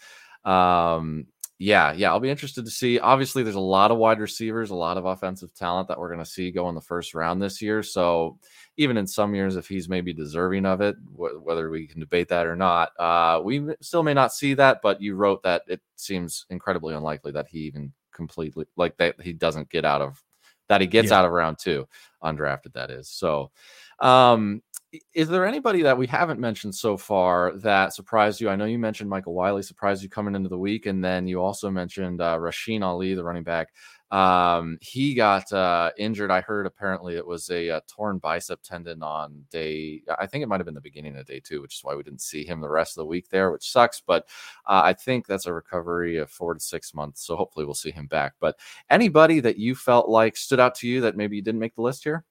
Um, 0.46 1.25
yeah, 1.60 1.94
yeah, 1.94 2.10
I'll 2.10 2.20
be 2.20 2.30
interested 2.30 2.66
to 2.66 2.72
see. 2.72 3.00
Obviously, 3.00 3.44
there's 3.44 3.56
a 3.56 3.60
lot 3.60 3.92
of 3.92 3.98
wide 3.98 4.20
receivers, 4.20 4.72
a 4.72 4.76
lot 4.76 4.98
of 4.98 5.06
offensive 5.06 5.54
talent 5.54 5.88
that 5.88 6.00
we're 6.00 6.10
going 6.10 6.20
to 6.20 6.26
see 6.26 6.52
go 6.52 6.68
in 6.70 6.76
the 6.76 6.82
first 6.82 7.13
round 7.13 7.42
this 7.42 7.62
year. 7.62 7.84
So, 7.84 8.39
even 8.78 8.98
in 8.98 9.06
some 9.06 9.36
years, 9.36 9.56
if 9.56 9.68
he's 9.68 9.88
maybe 9.88 10.13
deserving 10.13 10.66
of 10.66 10.82
it, 10.82 10.96
wh- 11.16 11.44
whether 11.44 11.70
we 11.70 11.88
can 11.88 12.00
debate 12.00 12.28
that 12.30 12.48
or 12.48 12.56
not, 12.56 12.92
uh, 13.00 13.39
we 13.44 13.68
still 13.82 14.04
may 14.04 14.13
not 14.13 14.34
see 14.34 14.56
that. 14.56 14.82
But 14.82 15.02
you 15.02 15.16
wrote 15.16 15.44
that 15.44 15.62
it 15.68 15.82
seems 15.96 16.46
incredibly 16.50 16.96
unlikely 16.96 17.32
that 17.34 17.48
he 17.48 17.60
even 17.60 17.94
completely 18.13 18.66
like 18.76 18.98
that 18.98 19.22
he 19.22 19.34
doesn't 19.34 19.70
get 19.70 19.86
out 19.86 20.02
of 20.02 20.22
that 20.70 20.82
he 20.82 20.88
gets 20.88 21.10
yeah. 21.10 21.20
out 21.20 21.26
of 21.26 21.32
round 21.32 21.58
two, 21.60 21.88
undrafted. 22.24 22.74
That 22.74 22.89
is 22.89 23.10
so. 23.10 23.52
Um, 24.00 24.63
is 25.13 25.27
there 25.27 25.45
anybody 25.45 25.82
that 25.82 25.97
we 25.97 26.06
haven't 26.06 26.39
mentioned 26.39 26.75
so 26.75 26.97
far 26.97 27.53
that 27.58 27.93
surprised 27.93 28.39
you? 28.39 28.49
I 28.49 28.56
know 28.56 28.65
you 28.65 28.77
mentioned 28.77 29.10
Michael 29.10 29.34
Wiley 29.34 29.63
surprised 29.63 30.03
you 30.03 30.10
coming 30.10 30.36
into 30.36 30.49
the 30.49 30.58
week, 30.58 30.86
and 30.86 31.03
then 31.03 31.27
you 31.27 31.41
also 31.41 31.71
mentioned 31.71 32.21
uh, 32.21 32.38
Rasheen 32.38 32.84
Ali, 32.84 33.13
the 33.15 33.23
running 33.23 33.43
back. 33.43 33.69
Um, 34.12 34.77
he 34.79 35.15
got 35.15 35.51
uh, 35.51 35.89
injured. 35.97 36.29
I 36.29 36.41
heard 36.41 36.67
apparently 36.67 37.15
it 37.15 37.25
was 37.25 37.49
a, 37.49 37.69
a, 37.69 37.77
uh, 37.77 37.79
torn 37.88 38.19
bicep 38.19 38.62
tendon 38.62 39.01
on 39.01 39.45
day. 39.49 40.03
I 40.19 40.27
think 40.27 40.43
it 40.43 40.47
might 40.47 40.60
have 40.60 40.65
been 40.65 40.75
the 40.75 40.82
beginning 40.82 41.17
of 41.17 41.25
day 41.25 41.39
two, 41.39 41.62
which 41.62 41.75
is 41.75 41.84
why 41.84 41.95
we 41.95 42.03
didn't 42.03 42.21
see 42.21 42.45
him 42.45 42.62
the 42.62 42.69
rest 42.69 42.95
of 42.95 43.01
the 43.01 43.08
week 43.08 43.29
there, 43.29 43.51
which 43.51 43.71
sucks. 43.71 44.01
But 44.06 44.27
uh, 44.67 44.82
I 44.84 44.93
think 44.93 45.25
that's 45.25 45.47
a 45.47 45.53
recovery 45.53 46.17
of 46.17 46.29
four 46.29 46.53
to 46.53 46.60
six 46.60 46.93
months. 46.93 47.25
So 47.25 47.36
hopefully 47.36 47.65
we'll 47.65 47.73
see 47.73 47.91
him 47.91 48.06
back. 48.06 48.34
But 48.39 48.60
anybody 48.91 49.39
that 49.39 49.58
you 49.58 49.73
felt 49.73 50.08
like 50.10 50.38
stood 50.38 50.60
out 50.60 50.75
to 50.75 50.88
you 50.88 51.01
that 51.01 51.17
maybe 51.17 51.36
you 51.36 51.41
didn't 51.41 51.62
make 51.62 51.73
the 51.75 51.82
list 51.82 52.03
here? 52.03 52.23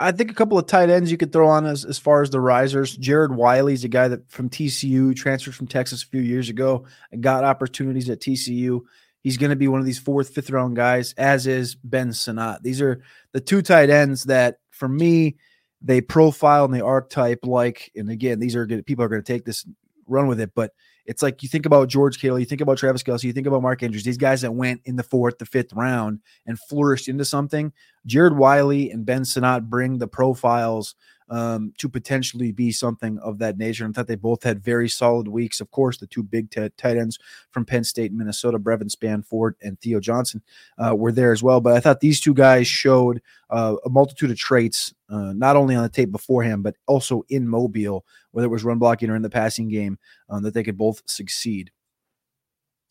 I 0.00 0.12
think 0.12 0.30
a 0.30 0.34
couple 0.34 0.58
of 0.58 0.66
tight 0.66 0.88
ends 0.88 1.10
you 1.10 1.18
could 1.18 1.32
throw 1.32 1.46
on 1.48 1.66
as, 1.66 1.84
as 1.84 1.98
far 1.98 2.22
as 2.22 2.30
the 2.30 2.40
risers. 2.40 2.96
Jared 2.96 3.32
Wiley's 3.32 3.84
a 3.84 3.88
guy 3.88 4.08
that 4.08 4.30
from 4.30 4.48
TCU 4.48 5.14
transferred 5.14 5.54
from 5.54 5.66
Texas 5.66 6.02
a 6.02 6.06
few 6.06 6.22
years 6.22 6.48
ago 6.48 6.86
and 7.12 7.22
got 7.22 7.44
opportunities 7.44 8.08
at 8.08 8.20
TCU. 8.20 8.80
He's 9.22 9.36
going 9.36 9.50
to 9.50 9.56
be 9.56 9.68
one 9.68 9.80
of 9.80 9.86
these 9.86 9.98
fourth, 9.98 10.30
fifth 10.30 10.48
round 10.50 10.74
guys, 10.74 11.12
as 11.18 11.46
is 11.46 11.74
Ben 11.74 12.14
Sinnott. 12.14 12.62
These 12.62 12.80
are 12.80 13.02
the 13.32 13.40
two 13.40 13.60
tight 13.60 13.90
ends 13.90 14.24
that, 14.24 14.56
for 14.70 14.88
me, 14.88 15.36
they 15.82 16.00
profile 16.00 16.64
and 16.64 16.72
they 16.72 16.80
archetype 16.80 17.44
like. 17.44 17.92
And 17.94 18.10
again, 18.10 18.40
these 18.40 18.56
are 18.56 18.64
good 18.64 18.86
people 18.86 19.04
are 19.04 19.08
going 19.08 19.22
to 19.22 19.32
take 19.32 19.44
this 19.44 19.66
run 20.06 20.26
with 20.26 20.40
it, 20.40 20.52
but 20.54 20.72
it's 21.06 21.22
like 21.22 21.42
you 21.42 21.48
think 21.48 21.66
about 21.66 21.88
George 21.88 22.20
Kittle, 22.20 22.38
you 22.38 22.44
think 22.46 22.60
about 22.60 22.78
Travis 22.78 23.02
Kelce, 23.02 23.24
you 23.24 23.32
think 23.32 23.46
about 23.46 23.62
Mark 23.62 23.82
Andrews, 23.82 24.04
these 24.04 24.16
guys 24.16 24.42
that 24.42 24.52
went 24.52 24.80
in 24.84 24.96
the 24.96 25.02
fourth, 25.02 25.38
the 25.38 25.46
fifth 25.46 25.72
round 25.72 26.20
and 26.46 26.58
flourished 26.58 27.08
into 27.08 27.24
something. 27.24 27.72
Jared 28.06 28.36
Wiley 28.36 28.90
and 28.90 29.04
Ben 29.04 29.24
Sinnott 29.24 29.68
bring 29.68 29.98
the 29.98 30.08
profiles 30.08 30.94
um, 31.30 31.72
to 31.78 31.88
potentially 31.88 32.52
be 32.52 32.72
something 32.72 33.18
of 33.20 33.38
that 33.38 33.56
nature. 33.56 33.84
And 33.84 33.94
I 33.94 33.96
thought 33.96 34.08
they 34.08 34.16
both 34.16 34.42
had 34.42 34.62
very 34.62 34.88
solid 34.88 35.28
weeks. 35.28 35.60
Of 35.60 35.70
course, 35.70 35.96
the 35.96 36.06
two 36.06 36.24
big 36.24 36.50
t- 36.50 36.68
tight 36.76 36.96
ends 36.96 37.18
from 37.52 37.64
Penn 37.64 37.84
State 37.84 38.10
and 38.10 38.18
Minnesota, 38.18 38.58
Brevyn 38.58 38.88
Spann-Ford 38.88 39.54
and 39.62 39.80
Theo 39.80 40.00
Johnson, 40.00 40.42
uh, 40.76 40.94
were 40.94 41.12
there 41.12 41.32
as 41.32 41.42
well. 41.42 41.60
But 41.60 41.74
I 41.74 41.80
thought 41.80 42.00
these 42.00 42.20
two 42.20 42.34
guys 42.34 42.66
showed 42.66 43.22
uh, 43.48 43.76
a 43.84 43.88
multitude 43.88 44.30
of 44.30 44.36
traits, 44.36 44.92
uh, 45.08 45.32
not 45.32 45.56
only 45.56 45.76
on 45.76 45.84
the 45.84 45.88
tape 45.88 46.10
beforehand, 46.10 46.64
but 46.64 46.76
also 46.86 47.22
in 47.28 47.48
Mobile, 47.48 48.04
whether 48.32 48.46
it 48.46 48.50
was 48.50 48.64
run 48.64 48.78
blocking 48.78 49.08
or 49.08 49.16
in 49.16 49.22
the 49.22 49.30
passing 49.30 49.68
game, 49.68 49.98
um, 50.28 50.42
that 50.42 50.52
they 50.52 50.64
could 50.64 50.76
both 50.76 51.00
succeed. 51.06 51.70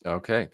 Okay. 0.06 0.48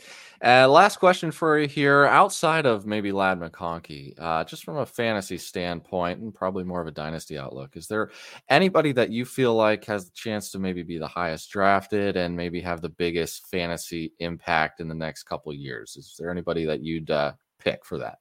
Uh, 0.44 0.68
last 0.68 0.98
question 0.98 1.32
for 1.32 1.60
you 1.60 1.68
here. 1.68 2.06
Outside 2.06 2.66
of 2.66 2.88
maybe 2.88 3.12
Ladd 3.12 3.40
McConkey, 3.40 4.16
uh, 4.18 4.44
just 4.44 4.64
from 4.64 4.78
a 4.78 4.86
fantasy 4.86 5.38
standpoint 5.38 6.20
and 6.20 6.34
probably 6.34 6.64
more 6.64 6.82
of 6.82 6.88
a 6.88 6.92
dynasty 6.92 7.38
outlook, 7.38 7.78
is 7.78 7.88
there 7.88 8.10
anybody 8.50 8.92
that 8.94 9.12
you 9.12 9.24
feel 9.24 9.54
like 9.54 9.86
has 9.86 10.06
the 10.06 10.12
chance 10.16 10.50
to 10.52 10.60
maybe 10.60 10.82
be 10.82 10.98
the 10.98 11.08
highest 11.08 11.52
drafted 11.52 12.18
and 12.18 12.36
maybe 12.36 12.60
have 12.60 12.82
the 12.82 12.90
biggest 12.90 13.48
fantasy 13.48 14.14
impact 14.18 14.80
in 14.80 14.88
the 14.88 14.96
next 14.96 15.24
couple 15.24 15.54
years? 15.54 15.96
Is 15.96 16.16
there 16.18 16.32
anybody 16.32 16.66
that 16.66 16.82
you'd 16.82 17.12
uh, 17.12 17.34
pick 17.60 17.86
for 17.86 18.00
that? 18.00 18.18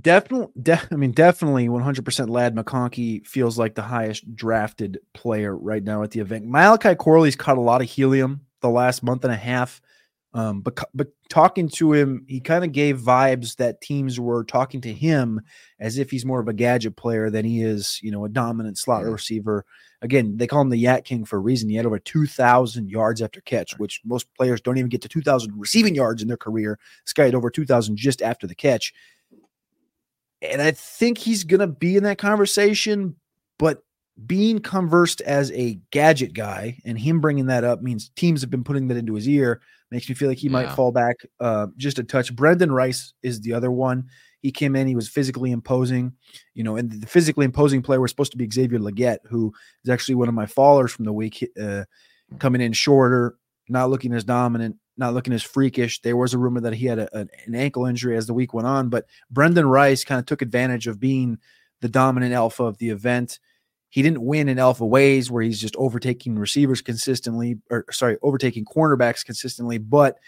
Definitely, 0.00 0.60
de- 0.60 0.88
I 0.90 0.96
mean, 0.96 1.12
definitely 1.12 1.68
100% 1.68 2.28
Ladd 2.28 2.54
McConkey 2.54 3.24
feels 3.26 3.58
like 3.58 3.76
the 3.76 3.82
highest 3.82 4.34
drafted 4.34 4.98
player 5.14 5.56
right 5.56 5.84
now 5.84 6.02
at 6.02 6.10
the 6.10 6.20
event. 6.20 6.46
Malachi 6.46 6.96
Corley's 6.96 7.36
caught 7.36 7.56
a 7.56 7.62
lot 7.62 7.80
of 7.80 7.88
helium 7.88 8.45
the 8.60 8.70
last 8.70 9.02
month 9.02 9.24
and 9.24 9.32
a 9.32 9.36
half. 9.36 9.80
Um, 10.34 10.60
but 10.60 10.78
but 10.92 11.08
talking 11.30 11.66
to 11.70 11.94
him, 11.94 12.26
he 12.28 12.40
kind 12.40 12.62
of 12.62 12.72
gave 12.72 12.98
vibes 12.98 13.56
that 13.56 13.80
teams 13.80 14.20
were 14.20 14.44
talking 14.44 14.82
to 14.82 14.92
him 14.92 15.40
as 15.80 15.96
if 15.96 16.10
he's 16.10 16.26
more 16.26 16.40
of 16.40 16.48
a 16.48 16.52
gadget 16.52 16.94
player 16.96 17.30
than 17.30 17.46
he 17.46 17.62
is, 17.62 17.98
you 18.02 18.10
know, 18.10 18.26
a 18.26 18.28
dominant 18.28 18.76
slot 18.76 19.02
yeah. 19.02 19.10
receiver. 19.10 19.64
Again, 20.02 20.36
they 20.36 20.46
call 20.46 20.60
him 20.60 20.68
the 20.68 20.84
YAC 20.84 21.04
King 21.04 21.24
for 21.24 21.36
a 21.36 21.40
reason. 21.40 21.70
He 21.70 21.76
had 21.76 21.86
over 21.86 21.98
2,000 21.98 22.90
yards 22.90 23.22
after 23.22 23.40
catch, 23.40 23.78
which 23.78 24.02
most 24.04 24.26
players 24.34 24.60
don't 24.60 24.76
even 24.76 24.90
get 24.90 25.00
to 25.02 25.08
2,000 25.08 25.58
receiving 25.58 25.94
yards 25.94 26.20
in 26.20 26.28
their 26.28 26.36
career. 26.36 26.78
This 27.06 27.14
guy 27.14 27.24
had 27.24 27.34
over 27.34 27.48
2,000 27.48 27.96
just 27.96 28.20
after 28.20 28.46
the 28.46 28.54
catch. 28.54 28.92
And 30.42 30.60
I 30.60 30.72
think 30.72 31.16
he's 31.16 31.44
going 31.44 31.60
to 31.60 31.66
be 31.66 31.96
in 31.96 32.02
that 32.02 32.18
conversation, 32.18 33.16
but 33.58 33.85
being 34.24 34.60
conversed 34.60 35.20
as 35.22 35.52
a 35.52 35.78
gadget 35.90 36.32
guy 36.32 36.78
and 36.84 36.98
him 36.98 37.20
bringing 37.20 37.46
that 37.46 37.64
up 37.64 37.82
means 37.82 38.10
teams 38.16 38.40
have 38.40 38.50
been 38.50 38.64
putting 38.64 38.88
that 38.88 38.96
into 38.96 39.14
his 39.14 39.28
ear 39.28 39.60
makes 39.90 40.08
me 40.08 40.14
feel 40.14 40.28
like 40.28 40.38
he 40.38 40.46
yeah. 40.46 40.52
might 40.52 40.72
fall 40.72 40.90
back 40.90 41.16
uh, 41.40 41.66
just 41.76 41.98
a 41.98 42.04
touch. 42.04 42.34
Brendan 42.34 42.72
Rice 42.72 43.12
is 43.22 43.40
the 43.40 43.52
other 43.52 43.70
one. 43.70 44.08
He 44.40 44.50
came 44.52 44.76
in, 44.76 44.86
he 44.86 44.94
was 44.94 45.08
physically 45.08 45.50
imposing, 45.50 46.12
you 46.54 46.64
know, 46.64 46.76
and 46.76 46.90
the 46.90 47.06
physically 47.06 47.44
imposing 47.44 47.82
player 47.82 48.00
was 48.00 48.10
supposed 48.10 48.32
to 48.32 48.38
be 48.38 48.48
Xavier 48.50 48.78
Legette, 48.78 49.18
who 49.28 49.52
is 49.84 49.90
actually 49.90 50.14
one 50.14 50.28
of 50.28 50.34
my 50.34 50.46
fallers 50.46 50.90
from 50.90 51.04
the 51.04 51.12
week, 51.12 51.46
uh, 51.60 51.84
coming 52.38 52.60
in 52.60 52.72
shorter, 52.72 53.36
not 53.68 53.90
looking 53.90 54.12
as 54.12 54.24
dominant, 54.24 54.76
not 54.96 55.14
looking 55.14 55.32
as 55.32 55.42
freakish. 55.42 56.00
There 56.00 56.16
was 56.16 56.32
a 56.32 56.38
rumor 56.38 56.60
that 56.60 56.74
he 56.74 56.86
had 56.86 56.98
a, 56.98 57.16
an 57.16 57.54
ankle 57.54 57.86
injury 57.86 58.16
as 58.16 58.26
the 58.26 58.34
week 58.34 58.54
went 58.54 58.66
on, 58.66 58.88
but 58.88 59.06
Brendan 59.30 59.66
Rice 59.66 60.04
kind 60.04 60.18
of 60.18 60.26
took 60.26 60.42
advantage 60.42 60.86
of 60.86 61.00
being 61.00 61.38
the 61.80 61.88
dominant 61.88 62.32
alpha 62.32 62.64
of 62.64 62.78
the 62.78 62.90
event 62.90 63.38
he 63.96 64.02
didn't 64.02 64.20
win 64.20 64.50
in 64.50 64.58
alpha 64.58 64.84
ways 64.84 65.30
where 65.30 65.42
he's 65.42 65.58
just 65.58 65.74
overtaking 65.76 66.38
receivers 66.38 66.82
consistently, 66.82 67.56
or 67.70 67.86
sorry, 67.90 68.18
overtaking 68.20 68.66
cornerbacks 68.66 69.24
consistently. 69.24 69.78
But 69.78 70.18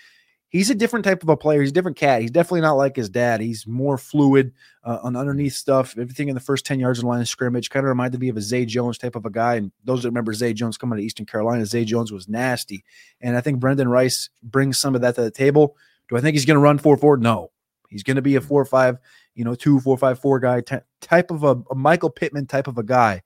he's 0.49 0.71
a 0.71 0.75
different 0.75 1.05
type 1.05 1.23
of 1.23 1.29
a 1.29 1.37
player. 1.37 1.61
He's 1.61 1.69
a 1.69 1.75
different 1.75 1.99
cat. 1.99 2.23
He's 2.23 2.31
definitely 2.31 2.63
not 2.63 2.79
like 2.79 2.97
his 2.97 3.11
dad. 3.11 3.43
He's 3.43 3.67
more 3.67 3.99
fluid 3.99 4.55
uh, 4.85 5.01
on 5.03 5.17
underneath 5.17 5.53
stuff. 5.53 5.99
Everything 5.99 6.31
in 6.31 6.35
the 6.35 6.41
first 6.41 6.65
10 6.65 6.81
yards 6.81 6.99
of 6.99 7.03
the 7.03 7.09
line 7.09 7.21
of 7.21 7.29
scrimmage 7.29 7.69
kind 7.69 7.85
of 7.85 7.89
reminded 7.89 8.19
me 8.23 8.31
of 8.31 8.39
a 8.39 8.41
Zay 8.41 8.65
Jones 8.65 8.97
type 8.97 9.17
of 9.17 9.27
a 9.27 9.31
guy. 9.31 9.57
And 9.57 9.71
those 9.85 10.03
that 10.03 10.09
remember 10.09 10.33
Zay 10.33 10.55
Jones 10.55 10.79
coming 10.79 10.97
to 10.97 11.05
Eastern 11.05 11.27
Carolina, 11.27 11.67
Zay 11.67 11.85
Jones 11.85 12.11
was 12.11 12.27
nasty. 12.27 12.87
And 13.21 13.37
I 13.37 13.43
think 13.43 13.61
Brendan 13.61 13.89
Rice 13.89 14.31
brings 14.43 14.79
some 14.79 14.95
of 14.95 15.03
that 15.03 15.15
to 15.17 15.21
the 15.21 15.31
table. 15.31 15.77
Do 16.09 16.17
I 16.17 16.23
think 16.23 16.37
he's 16.37 16.47
going 16.47 16.55
to 16.55 16.61
run 16.61 16.79
4 16.79 16.97
4? 16.97 17.19
No. 17.19 17.51
He's 17.91 18.03
going 18.03 18.17
to 18.17 18.23
be 18.23 18.37
a 18.37 18.41
4 18.41 18.65
5, 18.65 18.97
you 19.35 19.45
know, 19.45 19.55
2 19.55 19.81
4 19.81 19.99
5 19.99 20.19
4 20.19 20.41
guy, 20.41 20.63
t- 20.63 20.77
type 21.03 21.31
of 21.31 21.45
a, 21.45 21.63
a 21.71 21.75
Michael 21.75 22.09
Pittman 22.09 22.47
type 22.47 22.67
of 22.67 22.79
a 22.79 22.83
guy. 22.83 23.23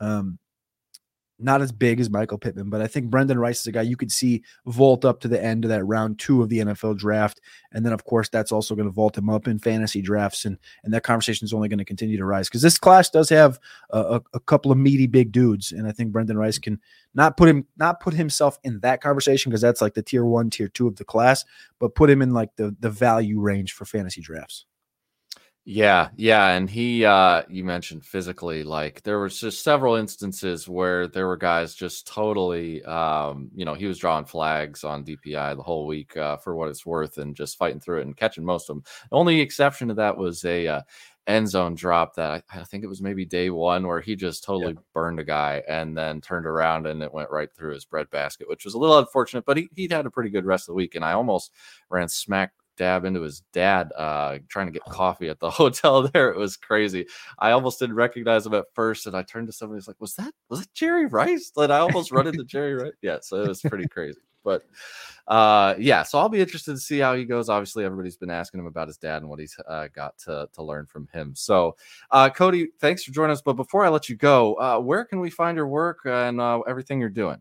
Um, 0.00 0.38
not 1.38 1.62
as 1.62 1.70
big 1.70 2.00
as 2.00 2.10
Michael 2.10 2.38
Pittman, 2.38 2.68
but 2.68 2.80
I 2.80 2.88
think 2.88 3.10
Brendan 3.10 3.38
Rice 3.38 3.60
is 3.60 3.66
a 3.66 3.72
guy 3.72 3.82
you 3.82 3.96
could 3.96 4.10
see 4.10 4.42
vault 4.66 5.04
up 5.04 5.20
to 5.20 5.28
the 5.28 5.42
end 5.42 5.64
of 5.64 5.68
that 5.68 5.84
round 5.84 6.18
two 6.18 6.42
of 6.42 6.48
the 6.48 6.58
NFL 6.58 6.98
draft. 6.98 7.40
And 7.72 7.86
then, 7.86 7.92
of 7.92 8.04
course, 8.04 8.28
that's 8.28 8.50
also 8.50 8.74
going 8.74 8.88
to 8.88 8.92
vault 8.92 9.16
him 9.16 9.30
up 9.30 9.46
in 9.46 9.58
fantasy 9.58 10.02
drafts. 10.02 10.44
And, 10.44 10.58
and 10.82 10.92
that 10.92 11.04
conversation 11.04 11.44
is 11.44 11.52
only 11.52 11.68
going 11.68 11.78
to 11.78 11.84
continue 11.84 12.16
to 12.16 12.24
rise 12.24 12.48
because 12.48 12.62
this 12.62 12.78
class 12.78 13.08
does 13.08 13.28
have 13.28 13.58
a, 13.90 14.20
a, 14.34 14.40
couple 14.40 14.72
of 14.72 14.78
meaty 14.78 15.06
big 15.06 15.30
dudes. 15.30 15.70
And 15.70 15.86
I 15.86 15.92
think 15.92 16.10
Brendan 16.10 16.38
Rice 16.38 16.58
can 16.58 16.80
not 17.14 17.36
put 17.36 17.48
him, 17.48 17.66
not 17.76 18.00
put 18.00 18.14
himself 18.14 18.58
in 18.64 18.80
that 18.80 19.00
conversation 19.00 19.50
because 19.50 19.62
that's 19.62 19.80
like 19.80 19.94
the 19.94 20.02
tier 20.02 20.24
one, 20.24 20.50
tier 20.50 20.68
two 20.68 20.88
of 20.88 20.96
the 20.96 21.04
class, 21.04 21.44
but 21.78 21.94
put 21.94 22.10
him 22.10 22.20
in 22.20 22.34
like 22.34 22.56
the, 22.56 22.74
the 22.80 22.90
value 22.90 23.40
range 23.40 23.72
for 23.72 23.84
fantasy 23.84 24.20
drafts. 24.20 24.64
Yeah, 25.70 26.08
yeah, 26.16 26.52
and 26.52 26.70
he 26.70 27.04
uh 27.04 27.42
you 27.50 27.62
mentioned 27.62 28.02
physically 28.02 28.62
like 28.62 29.02
there 29.02 29.18
was 29.18 29.38
just 29.38 29.62
several 29.62 29.96
instances 29.96 30.66
where 30.66 31.06
there 31.06 31.26
were 31.26 31.36
guys 31.36 31.74
just 31.74 32.06
totally 32.06 32.82
um 32.84 33.50
you 33.54 33.66
know, 33.66 33.74
he 33.74 33.84
was 33.84 33.98
drawing 33.98 34.24
flags 34.24 34.82
on 34.82 35.04
DPI 35.04 35.56
the 35.56 35.62
whole 35.62 35.86
week 35.86 36.16
uh, 36.16 36.38
for 36.38 36.56
what 36.56 36.68
it's 36.68 36.86
worth 36.86 37.18
and 37.18 37.36
just 37.36 37.58
fighting 37.58 37.80
through 37.80 37.98
it 38.00 38.06
and 38.06 38.16
catching 38.16 38.46
most 38.46 38.70
of 38.70 38.76
them. 38.76 38.84
The 39.10 39.16
only 39.18 39.42
exception 39.42 39.88
to 39.88 39.94
that 39.94 40.16
was 40.16 40.42
a 40.46 40.66
uh, 40.68 40.80
end 41.26 41.50
zone 41.50 41.74
drop 41.74 42.14
that 42.14 42.30
I, 42.30 42.60
I, 42.60 42.64
think 42.64 42.82
it 42.82 42.88
was 42.88 43.02
maybe 43.02 43.26
day 43.26 43.50
1 43.50 43.86
where 43.86 44.00
he 44.00 44.16
just 44.16 44.44
totally 44.44 44.72
yeah. 44.72 44.80
burned 44.94 45.20
a 45.20 45.24
guy 45.24 45.62
and 45.68 45.96
then 45.96 46.22
turned 46.22 46.46
around 46.46 46.86
and 46.86 47.02
it 47.02 47.12
went 47.12 47.30
right 47.30 47.54
through 47.54 47.74
his 47.74 47.84
bread 47.84 48.08
basket, 48.10 48.48
which 48.48 48.64
was 48.64 48.72
a 48.72 48.78
little 48.78 48.98
unfortunate, 48.98 49.44
but 49.44 49.58
he 49.58 49.68
he'd 49.76 49.92
had 49.92 50.06
a 50.06 50.10
pretty 50.10 50.30
good 50.30 50.46
rest 50.46 50.62
of 50.62 50.72
the 50.72 50.76
week 50.76 50.94
and 50.94 51.04
I 51.04 51.12
almost 51.12 51.52
ran 51.90 52.08
smack 52.08 52.52
dab 52.78 53.04
into 53.04 53.20
his 53.20 53.42
dad 53.52 53.92
uh, 53.96 54.38
trying 54.48 54.66
to 54.66 54.72
get 54.72 54.82
oh. 54.86 54.90
coffee 54.90 55.28
at 55.28 55.40
the 55.40 55.50
hotel 55.60 56.08
there. 56.08 56.30
It 56.30 56.38
was 56.38 56.56
crazy. 56.56 57.06
I 57.38 57.50
almost 57.50 57.78
didn't 57.78 57.96
recognize 57.96 58.46
him 58.46 58.54
at 58.54 58.64
first, 58.74 59.06
and 59.06 59.16
I 59.16 59.22
turned 59.22 59.48
to 59.48 59.52
somebody 59.52 59.76
who's 59.76 59.88
like, 59.88 60.00
"Was 60.00 60.14
that 60.14 60.32
was 60.48 60.60
that 60.60 60.72
Jerry 60.72 61.06
Rice?" 61.06 61.52
And 61.56 61.72
I 61.72 61.78
almost 61.78 62.12
run 62.12 62.26
into 62.26 62.44
Jerry 62.44 62.74
Rice. 62.74 62.92
Yeah, 63.02 63.18
so 63.20 63.42
it 63.42 63.48
was 63.48 63.60
pretty 63.60 63.86
crazy. 63.88 64.20
But 64.44 64.64
uh, 65.26 65.74
yeah, 65.78 66.04
so 66.04 66.18
I'll 66.18 66.30
be 66.30 66.40
interested 66.40 66.72
to 66.72 66.78
see 66.78 66.98
how 66.98 67.14
he 67.14 67.24
goes. 67.24 67.48
Obviously, 67.48 67.84
everybody's 67.84 68.16
been 68.16 68.30
asking 68.30 68.60
him 68.60 68.66
about 68.66 68.88
his 68.88 68.96
dad 68.96 69.20
and 69.22 69.28
what 69.28 69.38
he's 69.38 69.54
uh, 69.68 69.88
got 69.88 70.16
to 70.24 70.48
to 70.54 70.62
learn 70.62 70.86
from 70.86 71.06
him. 71.12 71.34
So, 71.34 71.76
uh, 72.10 72.30
Cody, 72.30 72.68
thanks 72.80 73.04
for 73.04 73.12
joining 73.12 73.32
us. 73.32 73.42
But 73.42 73.54
before 73.54 73.84
I 73.84 73.88
let 73.88 74.08
you 74.08 74.16
go, 74.16 74.54
uh, 74.54 74.78
where 74.80 75.04
can 75.04 75.20
we 75.20 75.30
find 75.30 75.56
your 75.56 75.68
work 75.68 75.98
and 76.06 76.40
uh, 76.40 76.60
everything 76.60 76.98
you're 77.00 77.10
doing? 77.10 77.40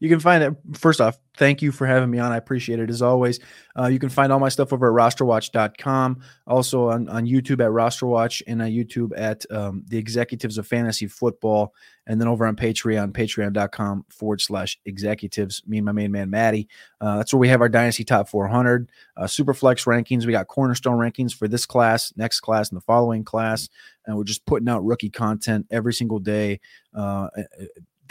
You 0.00 0.08
can 0.08 0.20
find 0.20 0.42
it. 0.42 0.54
First 0.74 1.00
off, 1.00 1.18
thank 1.36 1.62
you 1.62 1.72
for 1.72 1.86
having 1.86 2.10
me 2.10 2.18
on. 2.18 2.32
I 2.32 2.36
appreciate 2.36 2.78
it 2.78 2.90
as 2.90 3.02
always. 3.02 3.40
Uh, 3.78 3.86
you 3.86 3.98
can 3.98 4.08
find 4.08 4.32
all 4.32 4.38
my 4.38 4.48
stuff 4.48 4.72
over 4.72 4.88
at 4.88 5.16
rosterwatch.com, 5.16 6.20
also 6.46 6.90
on, 6.90 7.08
on 7.08 7.26
YouTube 7.26 7.64
at 7.64 7.70
rosterwatch, 7.70 8.42
and 8.46 8.60
on 8.60 8.68
YouTube 8.68 9.12
at 9.16 9.44
um, 9.50 9.84
the 9.88 9.96
Executives 9.96 10.58
of 10.58 10.66
Fantasy 10.66 11.06
Football, 11.06 11.72
and 12.06 12.20
then 12.20 12.28
over 12.28 12.46
on 12.46 12.56
Patreon, 12.56 13.12
patreon.com 13.12 14.04
forward 14.08 14.40
slash 14.40 14.78
executives. 14.84 15.62
Me 15.66 15.78
and 15.78 15.86
my 15.86 15.92
main 15.92 16.12
man, 16.12 16.30
Maddie. 16.30 16.68
Uh, 17.00 17.16
that's 17.16 17.32
where 17.32 17.40
we 17.40 17.48
have 17.48 17.60
our 17.60 17.68
Dynasty 17.68 18.04
Top 18.04 18.28
400, 18.28 18.90
uh, 19.16 19.24
Superflex 19.24 19.86
rankings. 19.86 20.26
We 20.26 20.32
got 20.32 20.48
Cornerstone 20.48 20.98
rankings 20.98 21.34
for 21.34 21.48
this 21.48 21.64
class, 21.64 22.12
next 22.16 22.40
class, 22.40 22.70
and 22.70 22.76
the 22.76 22.84
following 22.84 23.24
class. 23.24 23.68
And 24.04 24.16
we're 24.16 24.24
just 24.24 24.44
putting 24.46 24.68
out 24.68 24.84
rookie 24.84 25.10
content 25.10 25.66
every 25.70 25.94
single 25.94 26.18
day 26.18 26.60
uh, 26.94 27.28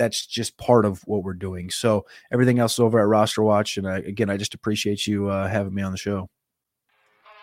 that's 0.02 0.26
just 0.26 0.58
part 0.58 0.84
of 0.84 1.00
what 1.06 1.24
we're 1.24 1.36
doing. 1.36 1.70
So 1.70 2.08
everything 2.34 2.58
else 2.58 2.80
over 2.80 3.00
at 3.00 3.08
Roster 3.08 3.44
Watch, 3.44 3.78
and 3.78 3.88
I, 3.88 4.00
again, 4.00 4.32
I 4.32 4.38
just 4.38 4.56
appreciate 4.56 5.06
you 5.06 5.30
uh, 5.30 5.48
having 5.48 5.76
me 5.76 5.84
on 5.84 5.92
the 5.92 5.98
show. 5.98 6.28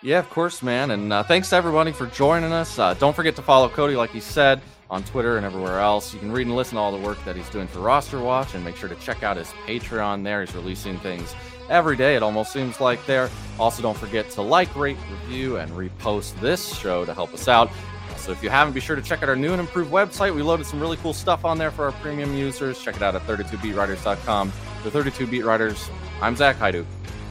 Yeah, 0.02 0.18
of 0.18 0.28
course, 0.28 0.60
man. 0.60 0.90
And 0.90 1.12
uh, 1.12 1.22
thanks 1.22 1.50
to 1.50 1.56
everybody 1.56 1.92
for 1.92 2.06
joining 2.06 2.52
us. 2.52 2.76
Uh, 2.76 2.94
don't 2.94 3.14
forget 3.14 3.36
to 3.36 3.42
follow 3.42 3.68
Cody, 3.68 3.94
like 3.94 4.10
he 4.10 4.18
said, 4.18 4.60
on 4.90 5.04
Twitter 5.04 5.36
and 5.36 5.46
everywhere 5.46 5.78
else. 5.78 6.12
You 6.12 6.18
can 6.18 6.32
read 6.32 6.48
and 6.48 6.56
listen 6.56 6.74
to 6.74 6.80
all 6.80 6.90
the 6.90 7.04
work 7.04 7.24
that 7.24 7.36
he's 7.36 7.48
doing 7.50 7.68
for 7.68 7.78
Roster 7.78 8.20
Watch, 8.20 8.56
and 8.56 8.64
make 8.64 8.74
sure 8.74 8.88
to 8.88 8.96
check 8.96 9.22
out 9.22 9.36
his 9.36 9.48
Patreon. 9.64 10.24
There, 10.24 10.44
he's 10.44 10.54
releasing 10.54 10.98
things 10.98 11.36
every 11.70 11.96
day. 11.96 12.16
It 12.16 12.24
almost 12.24 12.52
seems 12.52 12.80
like 12.80 13.04
there. 13.06 13.30
Also, 13.60 13.82
don't 13.82 13.96
forget 13.96 14.30
to 14.30 14.42
like, 14.42 14.74
rate, 14.74 14.96
review, 15.12 15.58
and 15.58 15.70
repost 15.70 16.40
this 16.40 16.76
show 16.76 17.04
to 17.04 17.14
help 17.14 17.32
us 17.32 17.46
out. 17.46 17.70
So 18.18 18.32
if 18.32 18.42
you 18.42 18.50
haven't, 18.50 18.74
be 18.74 18.80
sure 18.80 18.96
to 18.96 19.02
check 19.02 19.22
out 19.22 19.28
our 19.28 19.36
new 19.36 19.52
and 19.52 19.60
improved 19.60 19.90
website. 19.90 20.34
We 20.34 20.42
loaded 20.42 20.66
some 20.66 20.80
really 20.80 20.96
cool 20.98 21.14
stuff 21.14 21.44
on 21.44 21.58
there 21.58 21.70
for 21.70 21.84
our 21.86 21.92
premium 21.92 22.34
users. 22.34 22.82
Check 22.82 22.96
it 22.96 23.02
out 23.02 23.14
at 23.14 23.22
32beatwriters.com. 23.26 24.52
The 24.84 24.90
32 24.90 25.26
Beat 25.26 25.44
Writers, 25.44 25.88
I'm 26.20 26.36
Zach 26.36 26.56
Haidu. 26.56 26.84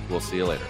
We'll 0.09 0.21
see 0.21 0.37
you 0.37 0.45
later. 0.45 0.65